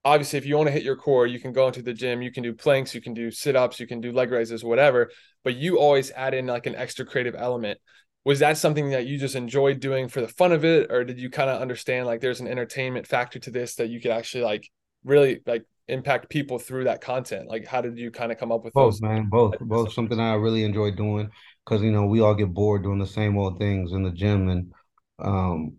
obviously 0.03 0.37
if 0.37 0.45
you 0.45 0.55
want 0.55 0.67
to 0.67 0.73
hit 0.73 0.83
your 0.83 0.95
core 0.95 1.27
you 1.27 1.39
can 1.39 1.53
go 1.53 1.67
into 1.67 1.81
the 1.81 1.93
gym 1.93 2.21
you 2.21 2.31
can 2.31 2.43
do 2.43 2.53
planks 2.53 2.95
you 2.95 3.01
can 3.01 3.13
do 3.13 3.29
sit-ups 3.29 3.79
you 3.79 3.87
can 3.87 4.01
do 4.01 4.11
leg 4.11 4.31
raises 4.31 4.63
whatever 4.63 5.11
but 5.43 5.55
you 5.55 5.79
always 5.79 6.11
add 6.11 6.33
in 6.33 6.47
like 6.47 6.65
an 6.65 6.75
extra 6.75 7.05
creative 7.05 7.35
element 7.35 7.79
was 8.23 8.39
that 8.39 8.57
something 8.57 8.91
that 8.91 9.07
you 9.07 9.17
just 9.17 9.35
enjoyed 9.35 9.79
doing 9.79 10.07
for 10.07 10.21
the 10.21 10.27
fun 10.27 10.51
of 10.51 10.63
it? 10.63 10.91
Or 10.91 11.03
did 11.03 11.19
you 11.19 11.29
kind 11.29 11.49
of 11.49 11.61
understand 11.61 12.05
like 12.05 12.21
there's 12.21 12.41
an 12.41 12.47
entertainment 12.47 13.07
factor 13.07 13.39
to 13.39 13.51
this 13.51 13.75
that 13.75 13.89
you 13.89 13.99
could 13.99 14.11
actually 14.11 14.43
like 14.43 14.69
really 15.03 15.41
like 15.45 15.65
impact 15.87 16.29
people 16.29 16.59
through 16.59 16.83
that 16.85 17.01
content? 17.01 17.47
Like 17.47 17.65
how 17.65 17.81
did 17.81 17.97
you 17.97 18.11
kind 18.11 18.31
of 18.31 18.37
come 18.37 18.51
up 18.51 18.63
with 18.63 18.73
both 18.73 18.93
those 18.93 19.01
man 19.01 19.27
both 19.29 19.57
both. 19.59 19.91
Something 19.93 20.19
i 20.19 20.33
really 20.35 20.63
enjoy 20.63 20.91
doing 20.91 21.29
because 21.65 21.81
you 21.81 21.91
know 21.91 22.05
we 22.05 22.21
all 22.21 22.35
get 22.35 22.53
bored 22.53 22.83
doing 22.83 22.99
the 22.99 23.07
same 23.07 23.37
old 23.37 23.59
things 23.59 23.91
in 23.91 24.03
the 24.03 24.11
gym 24.11 24.49
and 24.49 24.71
um 25.19 25.73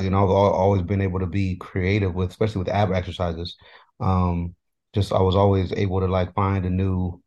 you 0.00 0.10
know, 0.10 0.24
I've 0.24 0.30
always 0.30 0.82
been 0.82 1.00
able 1.00 1.20
to 1.20 1.26
be 1.26 1.56
creative 1.56 2.14
with, 2.14 2.30
especially 2.30 2.60
with 2.60 2.68
ab 2.68 2.92
exercises. 2.92 3.56
Um, 4.00 4.54
just 4.94 5.12
I 5.12 5.20
was 5.20 5.36
always 5.36 5.72
able 5.72 6.00
to 6.00 6.06
like 6.06 6.34
find 6.34 6.64
a 6.64 6.70
new 6.70 7.22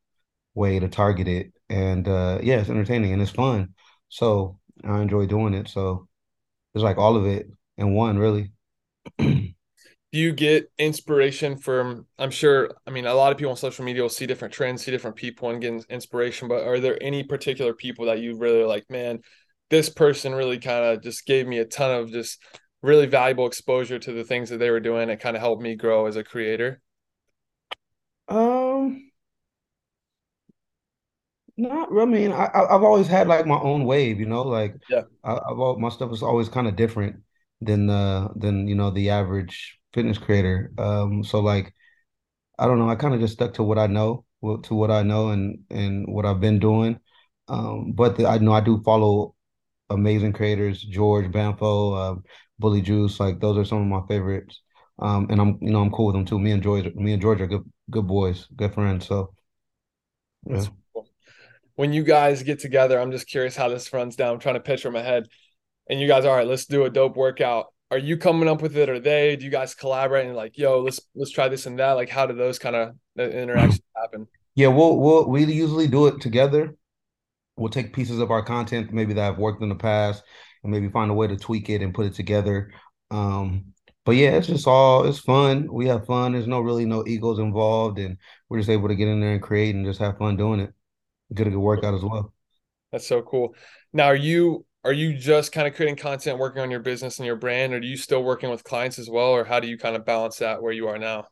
way 0.54 0.80
to 0.80 0.88
target 0.88 1.28
it, 1.28 1.54
and 1.70 2.08
uh, 2.08 2.40
yeah, 2.42 2.60
it's 2.60 2.70
entertaining 2.70 3.14
and 3.14 3.22
it's 3.22 3.32
fun. 3.32 3.74
So 4.12 4.60
I 4.84 5.02
enjoy 5.02 5.26
doing 5.26 5.56
it. 5.56 5.70
So 5.70 6.08
it's 6.76 6.84
like 6.84 7.00
all 7.00 7.16
of 7.16 7.26
it, 7.26 7.48
in 7.78 7.94
one 7.96 8.20
really. 8.20 8.52
do 10.12 10.20
you 10.20 10.32
get 10.34 10.70
inspiration 10.78 11.58
from 11.58 12.06
i'm 12.20 12.32
sure 12.32 12.72
i 12.86 12.92
mean 12.92 13.06
a 13.06 13.14
lot 13.14 13.32
of 13.32 13.38
people 13.38 13.52
on 13.52 13.58
social 13.58 13.86
media 13.86 14.02
will 14.02 14.10
see 14.10 14.26
different 14.26 14.54
trends 14.54 14.84
see 14.84 14.92
different 14.92 15.16
people 15.16 15.50
and 15.50 15.62
get 15.62 15.86
inspiration 15.90 16.48
but 16.48 16.66
are 16.66 16.80
there 16.80 17.02
any 17.02 17.24
particular 17.24 17.74
people 17.74 18.06
that 18.06 18.20
you 18.20 18.38
really 18.38 18.64
like 18.64 18.86
man 18.90 19.20
this 19.70 19.90
person 19.90 20.36
really 20.36 20.60
kind 20.60 20.84
of 20.86 21.02
just 21.02 21.26
gave 21.26 21.48
me 21.48 21.60
a 21.60 21.66
ton 21.66 21.92
of 21.92 22.12
just 22.12 22.42
really 22.82 23.06
valuable 23.06 23.48
exposure 23.48 24.00
to 24.00 24.12
the 24.12 24.24
things 24.24 24.50
that 24.50 24.58
they 24.58 24.70
were 24.70 24.80
doing 24.80 25.10
it 25.10 25.20
kind 25.20 25.36
of 25.36 25.42
helped 25.42 25.62
me 25.62 25.76
grow 25.76 26.06
as 26.08 26.16
a 26.16 26.24
creator 26.24 26.82
um 28.28 29.11
not 31.62 31.90
i 32.00 32.06
mean 32.06 32.32
I, 32.32 32.50
i've 32.54 32.84
always 32.84 33.08
had 33.08 33.28
like 33.28 33.46
my 33.46 33.60
own 33.60 33.86
wave 33.86 34.20
you 34.20 34.26
know 34.26 34.42
like 34.44 34.76
yeah 34.90 35.04
I, 35.24 35.34
have 35.34 35.78
my 35.78 35.90
stuff 35.90 36.12
is 36.12 36.24
always 36.24 36.50
kind 36.50 36.68
of 36.68 36.76
different 36.76 37.18
than 37.62 37.90
uh 37.90 38.30
than 38.36 38.68
you 38.68 38.76
know 38.76 38.90
the 38.92 39.10
average 39.12 39.80
fitness 39.94 40.18
creator. 40.18 40.72
Um, 40.78 41.24
so 41.24 41.40
like, 41.40 41.74
I 42.60 42.66
don't 42.68 42.80
know. 42.80 42.90
I 42.90 42.96
kind 42.96 43.14
of 43.14 43.20
just 43.20 43.34
stuck 43.34 43.54
to 43.56 43.64
what 43.64 43.78
I 43.78 43.88
know, 43.88 44.26
to 44.64 44.76
what 44.76 44.92
I 44.92 45.04
know, 45.04 45.30
and 45.30 45.60
and 45.70 46.08
what 46.08 46.26
I've 46.26 46.42
been 46.42 46.60
doing. 46.60 47.00
Um, 47.48 47.94
but 47.94 48.18
the, 48.18 48.28
I 48.28 48.38
know 48.38 48.54
I 48.54 48.62
do 48.62 48.82
follow 48.84 49.36
amazing 49.90 50.34
creators, 50.34 50.82
George 50.84 51.32
Banfo, 51.32 52.18
uh, 52.18 52.22
Bully 52.60 52.82
Juice. 52.82 53.20
Like 53.20 53.40
those 53.40 53.58
are 53.58 53.66
some 53.66 53.82
of 53.82 53.88
my 53.88 54.08
favorites. 54.08 54.62
Um, 55.00 55.28
and 55.30 55.42
I'm 55.42 55.58
you 55.62 55.72
know 55.72 55.82
I'm 55.82 55.92
cool 55.92 56.08
with 56.08 56.16
them 56.16 56.26
too. 56.26 56.40
Me 56.40 56.52
and 56.52 56.64
George, 56.64 56.94
me 56.96 57.14
and 57.14 57.22
George 57.22 57.42
are 57.42 57.48
good 57.48 57.70
good 57.90 58.08
boys, 58.08 58.48
good 58.56 58.74
friends. 58.74 59.08
So 59.08 59.34
yeah. 60.48 60.58
Cool. 60.58 60.81
When 61.82 61.94
you 61.94 62.04
guys 62.04 62.44
get 62.44 62.60
together, 62.60 63.00
I'm 63.00 63.12
just 63.12 63.28
curious 63.28 63.56
how 63.56 63.68
this 63.68 63.92
runs 63.92 64.16
down. 64.16 64.36
I'm 64.36 64.40
trying 64.40 64.54
to 64.54 64.60
picture 64.60 64.92
my 64.92 65.02
head. 65.02 65.28
And 65.90 66.00
you 66.00 66.08
guys, 66.08 66.26
all 66.26 66.36
right, 66.36 66.46
let's 66.46 66.68
do 66.68 66.84
a 66.84 66.92
dope 66.92 67.16
workout. 67.16 67.74
Are 67.90 67.98
you 67.98 68.18
coming 68.18 68.48
up 68.48 68.62
with 68.62 68.78
it 68.78 68.88
or 68.88 69.00
they? 69.00 69.36
Do 69.36 69.46
you 69.46 69.50
guys 69.50 69.74
collaborate 69.74 70.28
and 70.28 70.36
like 70.36 70.60
yo 70.60 70.82
let's 70.82 71.00
let's 71.16 71.32
try 71.32 71.48
this 71.48 71.66
and 71.66 71.80
that? 71.80 71.94
Like 71.94 72.08
how 72.08 72.28
do 72.28 72.36
those 72.36 72.60
kind 72.60 72.76
of 72.76 72.90
uh, 73.18 73.24
interactions 73.24 73.82
happen? 73.96 74.28
Yeah 74.54 74.68
we'll, 74.68 74.96
we'll 75.00 75.28
we 75.28 75.44
usually 75.44 75.88
do 75.88 76.06
it 76.06 76.22
together. 76.22 76.76
We'll 77.58 77.72
take 77.72 77.96
pieces 77.96 78.20
of 78.20 78.30
our 78.30 78.44
content 78.44 78.94
maybe 78.94 79.16
that 79.16 79.24
have 79.24 79.40
worked 79.40 79.64
in 79.64 79.70
the 79.70 79.74
past 79.74 80.22
and 80.62 80.72
maybe 80.72 80.88
find 80.88 81.10
a 81.10 81.16
way 81.16 81.26
to 81.26 81.36
tweak 81.36 81.68
it 81.72 81.82
and 81.82 81.96
put 81.96 82.06
it 82.06 82.14
together. 82.14 82.72
Um 83.10 83.74
but 84.06 84.18
yeah 84.18 84.38
it's 84.38 84.46
just 84.46 84.68
all 84.68 85.08
it's 85.08 85.18
fun. 85.18 85.68
We 85.74 85.88
have 85.88 86.06
fun. 86.06 86.34
There's 86.34 86.46
no 86.46 86.60
really 86.60 86.86
no 86.86 87.04
egos 87.08 87.40
involved 87.40 87.98
and 87.98 88.18
we're 88.50 88.60
just 88.60 88.70
able 88.70 88.90
to 88.90 88.96
get 88.96 89.08
in 89.08 89.20
there 89.20 89.34
and 89.34 89.42
create 89.42 89.74
and 89.74 89.84
just 89.84 90.00
have 90.00 90.20
fun 90.20 90.38
doing 90.38 90.60
it 90.60 90.76
get 91.34 91.48
a 91.48 91.50
good 91.50 91.60
workout 91.60 91.94
as 91.94 92.04
well. 92.04 92.34
That's 92.92 93.08
so 93.08 93.22
cool. 93.22 93.56
Now 93.94 94.06
are 94.06 94.16
you 94.16 94.66
are 94.84 94.94
you 94.94 95.16
just 95.16 95.52
kind 95.52 95.68
of 95.68 95.76
creating 95.76 95.96
content 95.98 96.40
working 96.40 96.62
on 96.62 96.72
your 96.72 96.80
business 96.80 97.20
and 97.20 97.26
your 97.26 97.36
brand? 97.36 97.74
Or 97.74 97.78
are 97.78 97.84
you 97.84 97.98
still 97.98 98.24
working 98.24 98.50
with 98.50 98.64
clients 98.64 99.00
as 99.00 99.10
well 99.10 99.30
or 99.30 99.44
how 99.44 99.60
do 99.60 99.68
you 99.68 99.78
kind 99.78 99.96
of 99.96 100.06
balance 100.06 100.38
that 100.38 100.62
where 100.62 100.74
you 100.74 100.88
are 100.88 100.98
now? 100.98 101.28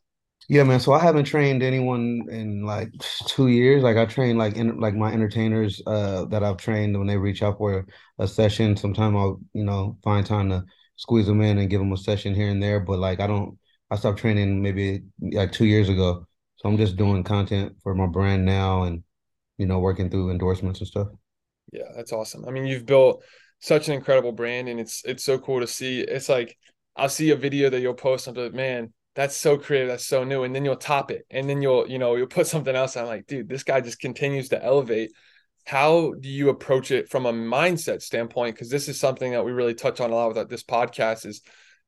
Yeah 0.47 0.63
man. 0.63 0.79
So 0.79 0.93
i 0.93 0.99
haven't 0.99 1.25
trained 1.25 1.61
anyone 1.61 2.21
in 2.29 2.63
like 2.63 2.91
two 3.27 3.47
years. 3.47 3.83
Like 3.83 3.97
i 3.97 4.05
train 4.05 4.37
like 4.37 4.55
in 4.55 4.79
like 4.79 4.95
my 4.95 5.11
entertainers 5.11 5.81
uh 5.85 6.25
that 6.25 6.43
i've 6.43 6.57
trained 6.57 6.97
when 6.97 7.07
they 7.07 7.17
reach 7.17 7.43
out 7.43 7.57
for 7.57 7.85
a 8.19 8.27
session 8.27 8.75
sometime 8.75 9.15
i'll 9.15 9.39
you 9.53 9.63
know 9.63 9.97
find 10.03 10.25
time 10.25 10.49
to 10.49 10.63
squeeze 10.95 11.27
them 11.27 11.41
in 11.41 11.57
and 11.57 11.69
give 11.69 11.79
them 11.79 11.93
a 11.93 11.97
session 11.97 12.33
here 12.35 12.49
and 12.49 12.61
there. 12.63 12.79
But 12.79 12.99
like 12.99 13.19
i 13.19 13.27
don't 13.27 13.57
i 13.91 13.95
stopped 13.95 14.19
training 14.19 14.61
maybe 14.61 15.03
like 15.19 15.51
two 15.51 15.65
years 15.65 15.89
ago. 15.89 16.25
So 16.57 16.69
i'm 16.69 16.77
just 16.77 16.97
doing 16.97 17.23
content 17.23 17.75
for 17.83 17.93
my 17.95 18.07
brand 18.07 18.45
now 18.45 18.83
and 18.83 19.03
you 19.59 19.67
know 19.67 19.79
working 19.79 20.09
through 20.09 20.31
endorsements 20.31 20.79
and 20.79 20.87
stuff 20.87 21.09
yeah, 21.71 21.91
that's 21.95 22.13
awesome. 22.13 22.45
I 22.45 22.51
mean, 22.51 22.65
you've 22.65 22.85
built 22.85 23.23
such 23.59 23.87
an 23.87 23.93
incredible 23.93 24.31
brand, 24.31 24.69
and 24.69 24.79
it's 24.79 25.03
it's 25.05 25.23
so 25.23 25.37
cool 25.37 25.59
to 25.59 25.67
see. 25.67 26.01
It's 26.01 26.29
like 26.29 26.57
I'll 26.95 27.09
see 27.09 27.31
a 27.31 27.35
video 27.35 27.69
that 27.69 27.79
you'll 27.81 27.93
post, 27.93 28.27
and 28.27 28.37
I'm 28.37 28.45
like, 28.45 28.53
man, 28.53 28.93
that's 29.15 29.35
so 29.35 29.57
creative, 29.57 29.89
that's 29.89 30.05
so 30.05 30.23
new, 30.23 30.43
and 30.43 30.55
then 30.55 30.65
you'll 30.65 30.75
top 30.75 31.11
it, 31.11 31.25
and 31.29 31.49
then 31.49 31.61
you'll 31.61 31.87
you 31.89 31.99
know 31.99 32.15
you'll 32.15 32.27
put 32.27 32.47
something 32.53 32.75
else. 32.75 32.97
I'm 32.97 33.05
like, 33.05 33.27
dude, 33.27 33.49
this 33.49 33.63
guy 33.63 33.81
just 33.81 33.99
continues 33.99 34.49
to 34.49 34.63
elevate. 34.63 35.11
How 35.65 36.13
do 36.19 36.29
you 36.29 36.49
approach 36.49 36.89
it 36.89 37.09
from 37.09 37.25
a 37.25 37.33
mindset 37.33 38.01
standpoint? 38.01 38.55
Because 38.55 38.69
this 38.69 38.87
is 38.89 38.99
something 38.99 39.33
that 39.33 39.45
we 39.45 39.51
really 39.51 39.75
touch 39.75 39.99
on 39.99 40.09
a 40.09 40.15
lot 40.15 40.29
with 40.29 40.37
uh, 40.37 40.45
this 40.45 40.63
podcast 40.63 41.25
is 41.25 41.41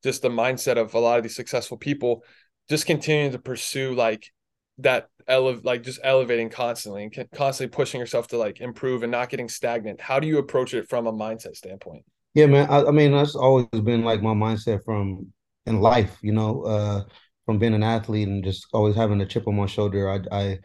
just 0.04 0.22
the 0.22 0.30
mindset 0.30 0.78
of 0.78 0.94
a 0.94 1.00
lot 1.00 1.18
of 1.18 1.24
these 1.24 1.36
successful 1.36 1.78
people 1.78 2.24
just 2.70 2.86
continuing 2.86 3.32
to 3.32 3.40
pursue 3.40 3.94
like 3.94 4.32
that 4.80 5.10
ele- 5.28 5.62
like 5.63 5.84
just 5.84 6.00
elevating 6.04 6.50
constantly 6.50 7.04
and 7.04 7.32
constantly 7.34 7.74
pushing 7.74 8.00
yourself 8.00 8.28
to 8.28 8.38
like 8.38 8.62
improve 8.62 9.04
and 9.04 9.12
not 9.12 9.30
getting 9.30 9.50
stagnant 9.50 10.01
how 10.01 10.20
do 10.20 10.28
you 10.28 10.38
approach 10.38 10.74
it 10.74 10.90
from 10.90 11.08
a 11.08 11.13
mindset 11.13 11.56
standpoint? 11.56 12.04
Yeah 12.34 12.48
man 12.48 12.70
i, 12.70 12.84
I 12.84 12.92
mean 12.92 13.12
that's 13.12 13.36
always 13.36 13.68
been 13.68 14.04
like 14.04 14.22
my 14.22 14.34
mindset 14.34 14.84
from 14.84 15.28
in 15.66 15.80
life 15.80 16.18
you 16.22 16.32
know 16.32 16.63
uh 16.63 17.04
from 17.46 17.60
being 17.60 17.74
an 17.74 17.84
athlete 17.84 18.28
and 18.28 18.44
just 18.44 18.68
always 18.74 18.96
having 18.96 19.20
a 19.22 19.25
chip 19.25 19.48
on 19.48 19.56
my 19.56 19.66
shoulder. 19.66 20.10
I 20.10 20.20
i 20.32 20.60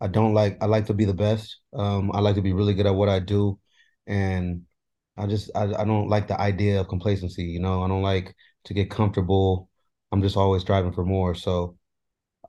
i 0.00 0.06
don't 0.06 0.34
like 0.34 0.58
i 0.62 0.66
like 0.66 0.86
to 0.86 0.94
be 0.94 1.04
the 1.04 1.14
best. 1.14 1.58
Um 1.72 2.12
i 2.12 2.20
like 2.20 2.34
to 2.36 2.42
be 2.42 2.52
really 2.52 2.74
good 2.74 2.86
at 2.86 2.94
what 2.94 3.08
i 3.08 3.18
do. 3.18 3.58
And 4.06 4.62
i 5.16 5.26
just 5.26 5.50
i, 5.54 5.64
I 5.64 5.84
don't 5.84 6.08
like 6.08 6.28
the 6.28 6.40
idea 6.40 6.80
of 6.80 6.88
complacency 6.88 7.44
you 7.44 7.60
know? 7.60 7.82
I 7.82 7.88
don't 7.88 8.02
like 8.02 8.34
to 8.64 8.74
get 8.74 8.90
comfortable. 8.90 9.68
I'm 10.12 10.22
just 10.22 10.36
always 10.36 10.62
striving 10.62 10.92
for 10.92 11.04
more. 11.04 11.34
So 11.34 11.76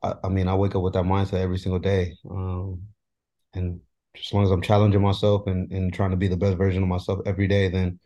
I, 0.04 0.14
I 0.24 0.30
mean, 0.30 0.48
I 0.48 0.56
wake 0.56 0.76
up 0.76 0.82
with 0.82 0.94
that 0.94 1.06
mindset 1.06 1.42
every 1.42 1.58
single 1.58 1.80
day. 1.80 2.16
Um, 2.30 2.82
and 3.54 3.80
as 4.16 4.34
long 4.34 4.44
as 4.44 4.52
I'm 4.52 4.62
challenging 4.62 5.02
myself 5.02 5.48
and, 5.48 5.72
and 5.72 5.94
trying 5.94 6.12
to 6.12 6.18
be 6.18 6.28
the 6.28 6.38
best 6.38 6.58
version 6.58 6.84
of 6.84 6.90
myself 6.90 7.20
every 7.26 7.48
day, 7.48 7.70
then, 7.70 8.00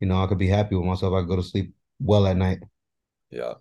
you 0.00 0.08
know, 0.08 0.22
I 0.22 0.26
could 0.26 0.38
be 0.38 0.48
happy 0.48 0.74
with 0.74 0.86
myself. 0.86 1.14
I 1.14 1.20
could 1.20 1.28
go 1.28 1.36
to 1.36 1.42
sleep 1.42 1.74
well 2.00 2.26
at 2.26 2.36
night. 2.36 2.58
Yeah. 3.30 3.54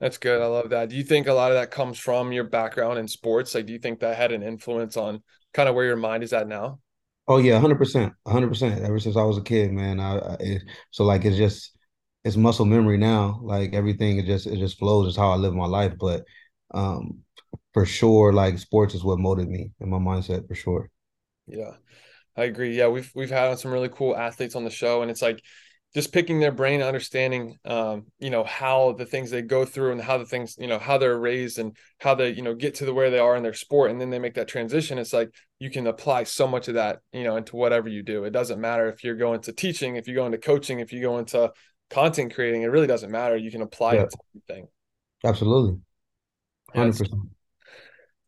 That's 0.00 0.18
good. 0.18 0.40
I 0.40 0.46
love 0.46 0.70
that. 0.70 0.90
Do 0.90 0.96
you 0.96 1.02
think 1.02 1.26
a 1.26 1.32
lot 1.32 1.50
of 1.50 1.56
that 1.56 1.72
comes 1.72 1.98
from 1.98 2.30
your 2.30 2.44
background 2.44 2.98
in 2.98 3.08
sports? 3.08 3.54
Like, 3.54 3.66
do 3.66 3.72
you 3.72 3.80
think 3.80 3.98
that 4.00 4.16
had 4.16 4.30
an 4.30 4.44
influence 4.44 4.96
on 4.96 5.22
kind 5.52 5.68
of 5.68 5.74
where 5.74 5.86
your 5.86 5.96
mind 5.96 6.22
is 6.22 6.32
at 6.32 6.46
now? 6.46 6.78
Oh 7.26 7.38
yeah, 7.38 7.58
hundred 7.58 7.78
percent, 7.78 8.14
hundred 8.26 8.48
percent. 8.48 8.82
Ever 8.82 8.98
since 8.98 9.16
I 9.16 9.22
was 9.22 9.36
a 9.36 9.42
kid, 9.42 9.72
man. 9.72 10.00
I, 10.00 10.18
I 10.18 10.36
it, 10.40 10.62
so 10.92 11.04
like 11.04 11.24
it's 11.24 11.36
just 11.36 11.76
it's 12.24 12.36
muscle 12.36 12.64
memory 12.64 12.96
now. 12.96 13.40
Like 13.42 13.74
everything, 13.74 14.18
it 14.18 14.26
just 14.26 14.46
it 14.46 14.56
just 14.56 14.78
flows. 14.78 15.08
It's 15.08 15.16
how 15.16 15.30
I 15.30 15.36
live 15.36 15.52
my 15.52 15.66
life. 15.66 15.94
But 15.98 16.24
um, 16.72 17.20
for 17.72 17.86
sure, 17.86 18.32
like 18.32 18.58
sports 18.58 18.94
is 18.94 19.04
what 19.04 19.18
molded 19.18 19.48
me 19.48 19.72
and 19.80 19.90
my 19.90 19.98
mindset 19.98 20.46
for 20.48 20.54
sure. 20.54 20.90
Yeah, 21.46 21.72
I 22.36 22.44
agree. 22.44 22.76
Yeah, 22.76 22.88
we've 22.88 23.10
we've 23.14 23.30
had 23.30 23.58
some 23.58 23.72
really 23.72 23.88
cool 23.88 24.16
athletes 24.16 24.54
on 24.54 24.64
the 24.64 24.70
show, 24.70 25.02
and 25.02 25.10
it's 25.10 25.22
like 25.22 25.42
just 25.94 26.12
picking 26.12 26.38
their 26.38 26.52
brain, 26.52 26.82
understanding, 26.82 27.56
um, 27.64 28.06
you 28.18 28.28
know, 28.28 28.44
how 28.44 28.92
the 28.92 29.06
things 29.06 29.30
they 29.30 29.40
go 29.40 29.64
through 29.64 29.92
and 29.92 30.00
how 30.02 30.18
the 30.18 30.26
things, 30.26 30.54
you 30.58 30.66
know, 30.66 30.78
how 30.78 30.98
they're 30.98 31.18
raised 31.18 31.58
and 31.58 31.74
how 31.98 32.14
they, 32.14 32.28
you 32.30 32.42
know, 32.42 32.54
get 32.54 32.74
to 32.74 32.84
the 32.84 32.92
where 32.92 33.10
they 33.10 33.18
are 33.18 33.36
in 33.36 33.42
their 33.42 33.54
sport, 33.54 33.90
and 33.90 34.00
then 34.00 34.10
they 34.10 34.18
make 34.18 34.34
that 34.34 34.48
transition. 34.48 34.98
It's 34.98 35.14
like 35.14 35.30
you 35.58 35.70
can 35.70 35.86
apply 35.86 36.24
so 36.24 36.46
much 36.46 36.68
of 36.68 36.74
that, 36.74 36.98
you 37.12 37.24
know, 37.24 37.36
into 37.36 37.56
whatever 37.56 37.88
you 37.88 38.02
do. 38.02 38.24
It 38.24 38.30
doesn't 38.30 38.60
matter 38.60 38.88
if 38.88 39.02
you're 39.02 39.16
going 39.16 39.40
to 39.42 39.52
teaching, 39.52 39.96
if 39.96 40.06
you 40.06 40.14
go 40.14 40.26
into 40.26 40.38
coaching, 40.38 40.80
if 40.80 40.92
you 40.92 41.00
go 41.00 41.18
into 41.18 41.50
content 41.90 42.34
creating. 42.34 42.62
It 42.62 42.66
really 42.66 42.86
doesn't 42.86 43.10
matter. 43.10 43.36
You 43.36 43.50
can 43.50 43.62
apply 43.62 43.94
yeah. 43.94 44.02
it 44.02 44.10
to 44.10 44.18
everything. 44.36 44.68
Absolutely. 45.24 45.80
Hundred 46.74 46.98
percent. 46.98 47.22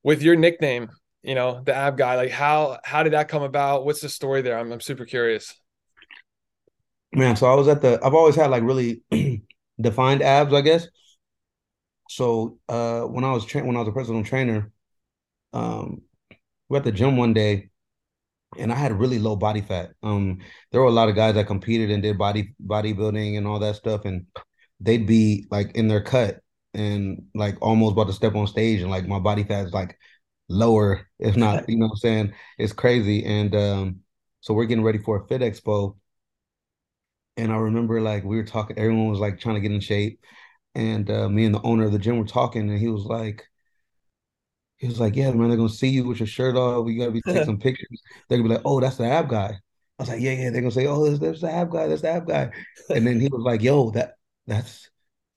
With 0.02 0.22
your 0.22 0.36
nickname, 0.36 0.90
you 1.22 1.34
know, 1.34 1.62
the 1.64 1.74
ab 1.74 1.96
guy, 1.96 2.16
like 2.16 2.30
how 2.30 2.78
how 2.84 3.02
did 3.02 3.12
that 3.12 3.28
come 3.28 3.42
about? 3.42 3.84
What's 3.84 4.00
the 4.00 4.08
story 4.08 4.42
there? 4.42 4.58
I'm 4.58 4.72
I'm 4.72 4.80
super 4.80 5.04
curious. 5.04 5.54
Man, 7.12 7.36
so 7.36 7.46
I 7.46 7.54
was 7.54 7.68
at 7.68 7.82
the 7.82 7.98
I've 8.02 8.14
always 8.14 8.36
had 8.36 8.50
like 8.50 8.62
really 8.62 9.02
defined 9.80 10.22
abs, 10.22 10.52
I 10.52 10.60
guess. 10.60 10.86
So 12.08 12.58
uh 12.68 13.02
when 13.02 13.24
I 13.24 13.32
was 13.32 13.44
tra- 13.44 13.64
when 13.64 13.76
I 13.76 13.80
was 13.80 13.88
a 13.88 13.92
personal 13.92 14.24
trainer, 14.24 14.72
um 15.52 16.02
we're 16.68 16.78
at 16.78 16.84
the 16.84 16.92
gym 16.92 17.16
one 17.16 17.34
day 17.34 17.70
and 18.58 18.72
I 18.72 18.76
had 18.76 18.92
really 18.98 19.18
low 19.18 19.36
body 19.36 19.60
fat. 19.60 19.90
Um 20.02 20.38
there 20.72 20.80
were 20.80 20.88
a 20.88 20.92
lot 20.92 21.08
of 21.08 21.16
guys 21.16 21.34
that 21.34 21.46
competed 21.46 21.90
and 21.90 22.02
did 22.02 22.16
body 22.18 22.54
bodybuilding 22.64 23.36
and 23.36 23.46
all 23.46 23.58
that 23.58 23.76
stuff 23.76 24.04
and 24.04 24.26
they'd 24.80 25.06
be 25.06 25.46
like 25.50 25.72
in 25.72 25.88
their 25.88 26.02
cut 26.02 26.40
and 26.74 27.26
like 27.34 27.56
almost 27.60 27.92
about 27.92 28.06
to 28.06 28.12
step 28.12 28.34
on 28.34 28.46
stage 28.46 28.80
and 28.80 28.90
like 28.90 29.06
my 29.06 29.18
body 29.18 29.44
fat 29.44 29.66
is 29.66 29.72
like 29.72 29.98
lower, 30.48 31.08
if 31.18 31.36
not, 31.36 31.64
you 31.68 31.78
know 31.78 31.86
what 31.86 31.92
I'm 31.92 31.96
saying? 31.98 32.34
It's 32.58 32.72
crazy. 32.72 33.24
And 33.24 33.54
um, 33.54 34.00
so 34.40 34.54
we're 34.54 34.66
getting 34.66 34.84
ready 34.84 34.98
for 34.98 35.16
a 35.22 35.26
fit 35.26 35.40
expo. 35.42 35.96
And 37.36 37.52
I 37.52 37.56
remember 37.56 38.00
like 38.00 38.24
we 38.24 38.36
were 38.36 38.44
talking, 38.44 38.78
everyone 38.78 39.08
was 39.08 39.20
like 39.20 39.40
trying 39.40 39.56
to 39.56 39.60
get 39.60 39.72
in 39.72 39.80
shape. 39.80 40.20
And 40.74 41.10
uh, 41.10 41.28
me 41.28 41.44
and 41.46 41.54
the 41.54 41.62
owner 41.62 41.84
of 41.84 41.92
the 41.92 41.98
gym 41.98 42.18
were 42.18 42.24
talking, 42.24 42.70
and 42.70 42.78
he 42.78 42.88
was 42.88 43.04
like, 43.04 43.44
he 44.78 44.86
was 44.86 45.00
like, 45.00 45.16
Yeah, 45.16 45.30
man, 45.32 45.48
they're 45.48 45.56
gonna 45.56 45.68
see 45.68 45.88
you 45.88 46.06
with 46.06 46.20
your 46.20 46.26
shirt 46.26 46.56
off. 46.56 46.84
We 46.84 46.96
gotta 46.96 47.10
be 47.10 47.22
taking 47.22 47.42
some 47.44 47.58
pictures. 47.58 48.02
They're 48.28 48.38
gonna 48.38 48.48
be 48.48 48.54
like, 48.56 48.64
Oh, 48.64 48.80
that's 48.80 48.96
the 48.96 49.04
ab 49.06 49.28
guy. 49.28 49.58
I 49.98 50.02
was 50.02 50.08
like, 50.08 50.20
Yeah, 50.20 50.32
yeah, 50.32 50.50
they're 50.50 50.62
gonna 50.62 50.70
say, 50.70 50.86
Oh, 50.86 51.04
there's, 51.04 51.18
there's 51.20 51.40
the 51.42 51.50
ab 51.50 51.70
guy, 51.70 51.86
that's 51.86 52.02
the 52.02 52.10
ab 52.10 52.26
guy. 52.26 52.50
And 52.92 53.06
then 53.06 53.20
he 53.20 53.28
was 53.28 53.42
like, 53.42 53.62
Yo, 53.62 53.90
that 53.92 54.16
that's 54.46 54.88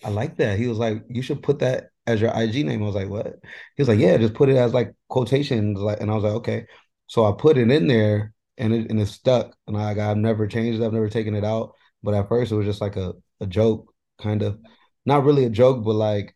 I 0.04 0.10
like 0.10 0.38
that. 0.38 0.60
He 0.60 0.68
was 0.68 0.78
like, 0.78 1.04
you 1.10 1.22
should 1.22 1.44
put 1.44 1.60
that 1.60 1.90
as 2.08 2.22
your 2.22 2.32
IG 2.36 2.66
name. 2.66 2.84
I 2.84 2.86
was 2.86 2.96
like, 2.96 3.10
what? 3.10 3.28
He 3.76 3.82
was 3.82 3.88
like, 3.88 4.00
yeah, 4.00 4.18
just 4.18 4.34
put 4.34 4.50
it 4.50 4.58
as 4.58 4.74
like 4.74 4.94
quotations. 5.10 5.80
Like, 5.80 6.02
and 6.02 6.12
I 6.12 6.16
was 6.16 6.24
like, 6.24 6.34
okay. 6.34 6.66
So 7.08 7.26
I 7.26 7.34
put 7.38 7.58
it 7.58 7.70
in 7.72 7.88
there 7.88 8.34
and 8.58 8.74
it 8.74 8.90
and 8.90 9.00
it 9.00 9.08
stuck. 9.08 9.56
And 9.68 9.78
I, 9.78 9.92
I've 9.92 10.18
never 10.18 10.48
changed 10.48 10.82
it. 10.82 10.86
I've 10.86 10.94
never 10.94 11.10
taken 11.10 11.36
it 11.36 11.46
out. 11.46 11.74
But 12.02 12.14
at 12.16 12.28
first 12.28 12.52
it 12.52 12.56
was 12.56 12.66
just 12.66 12.82
like 12.82 12.98
a, 12.98 13.14
a 13.40 13.46
joke 13.48 13.94
kind 14.22 14.42
of 14.42 14.60
not 15.06 15.24
really 15.24 15.46
a 15.46 15.50
joke, 15.50 15.84
but 15.84 15.96
like 15.96 16.36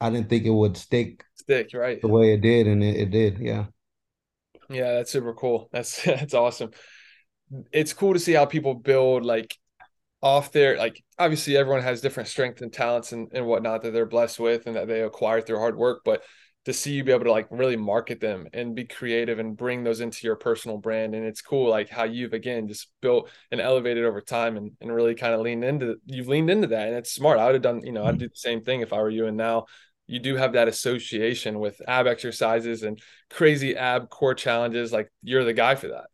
I 0.00 0.10
didn't 0.10 0.28
think 0.28 0.44
it 0.44 0.50
would 0.50 0.76
stick 0.76 1.24
stick 1.34 1.70
right 1.74 2.00
the 2.00 2.08
way 2.08 2.34
it 2.34 2.40
did, 2.40 2.66
and 2.66 2.82
it, 2.82 2.96
it 2.96 3.10
did. 3.10 3.38
Yeah. 3.38 3.66
Yeah, 4.70 4.94
that's 4.94 5.10
super 5.10 5.34
cool. 5.34 5.68
That's 5.72 6.02
that's 6.04 6.34
awesome. 6.34 6.70
It's 7.70 7.92
cool 7.92 8.14
to 8.14 8.18
see 8.18 8.32
how 8.32 8.46
people 8.46 8.74
build 8.74 9.24
like 9.24 9.56
off 10.22 10.52
their 10.52 10.78
like 10.78 11.02
obviously 11.18 11.56
everyone 11.56 11.82
has 11.82 12.00
different 12.00 12.28
strengths 12.28 12.62
and 12.62 12.72
talents 12.72 13.12
and, 13.12 13.28
and 13.32 13.44
whatnot 13.44 13.82
that 13.82 13.92
they're 13.92 14.06
blessed 14.06 14.38
with 14.38 14.66
and 14.66 14.76
that 14.76 14.86
they 14.86 15.02
acquire 15.02 15.40
through 15.40 15.58
hard 15.58 15.76
work. 15.76 16.02
But 16.04 16.22
to 16.64 16.72
see 16.72 16.92
you 16.92 17.02
be 17.02 17.10
able 17.10 17.24
to 17.24 17.32
like 17.32 17.48
really 17.50 17.74
market 17.74 18.20
them 18.20 18.46
and 18.52 18.76
be 18.76 18.84
creative 18.84 19.40
and 19.40 19.56
bring 19.56 19.82
those 19.82 20.00
into 20.00 20.24
your 20.24 20.36
personal 20.36 20.78
brand. 20.78 21.12
And 21.14 21.26
it's 21.26 21.42
cool 21.42 21.68
like 21.68 21.88
how 21.88 22.04
you've 22.04 22.34
again 22.34 22.68
just 22.68 22.88
built 23.00 23.28
and 23.50 23.60
elevated 23.60 24.04
over 24.04 24.20
time 24.20 24.56
and, 24.56 24.70
and 24.80 24.94
really 24.94 25.16
kind 25.16 25.34
of 25.34 25.40
leaned 25.40 25.64
into 25.64 25.96
you've 26.06 26.28
leaned 26.28 26.50
into 26.50 26.68
that. 26.68 26.86
And 26.86 26.96
it's 26.96 27.12
smart. 27.12 27.40
I 27.40 27.46
would 27.46 27.54
have 27.54 27.62
done, 27.62 27.84
you 27.84 27.92
know, 27.92 28.04
I'd 28.04 28.18
do 28.18 28.28
the 28.28 28.36
same 28.36 28.62
thing 28.62 28.80
if 28.80 28.92
I 28.92 28.98
were 28.98 29.10
you. 29.10 29.26
And 29.26 29.36
now 29.36 29.66
you 30.06 30.20
do 30.20 30.36
have 30.36 30.52
that 30.52 30.68
association 30.68 31.58
with 31.58 31.80
ab 31.88 32.06
exercises 32.06 32.84
and 32.84 33.00
crazy 33.28 33.76
ab 33.76 34.08
core 34.08 34.34
challenges. 34.34 34.92
Like 34.92 35.10
you're 35.22 35.44
the 35.44 35.52
guy 35.52 35.74
for 35.74 35.88
that. 35.88 36.06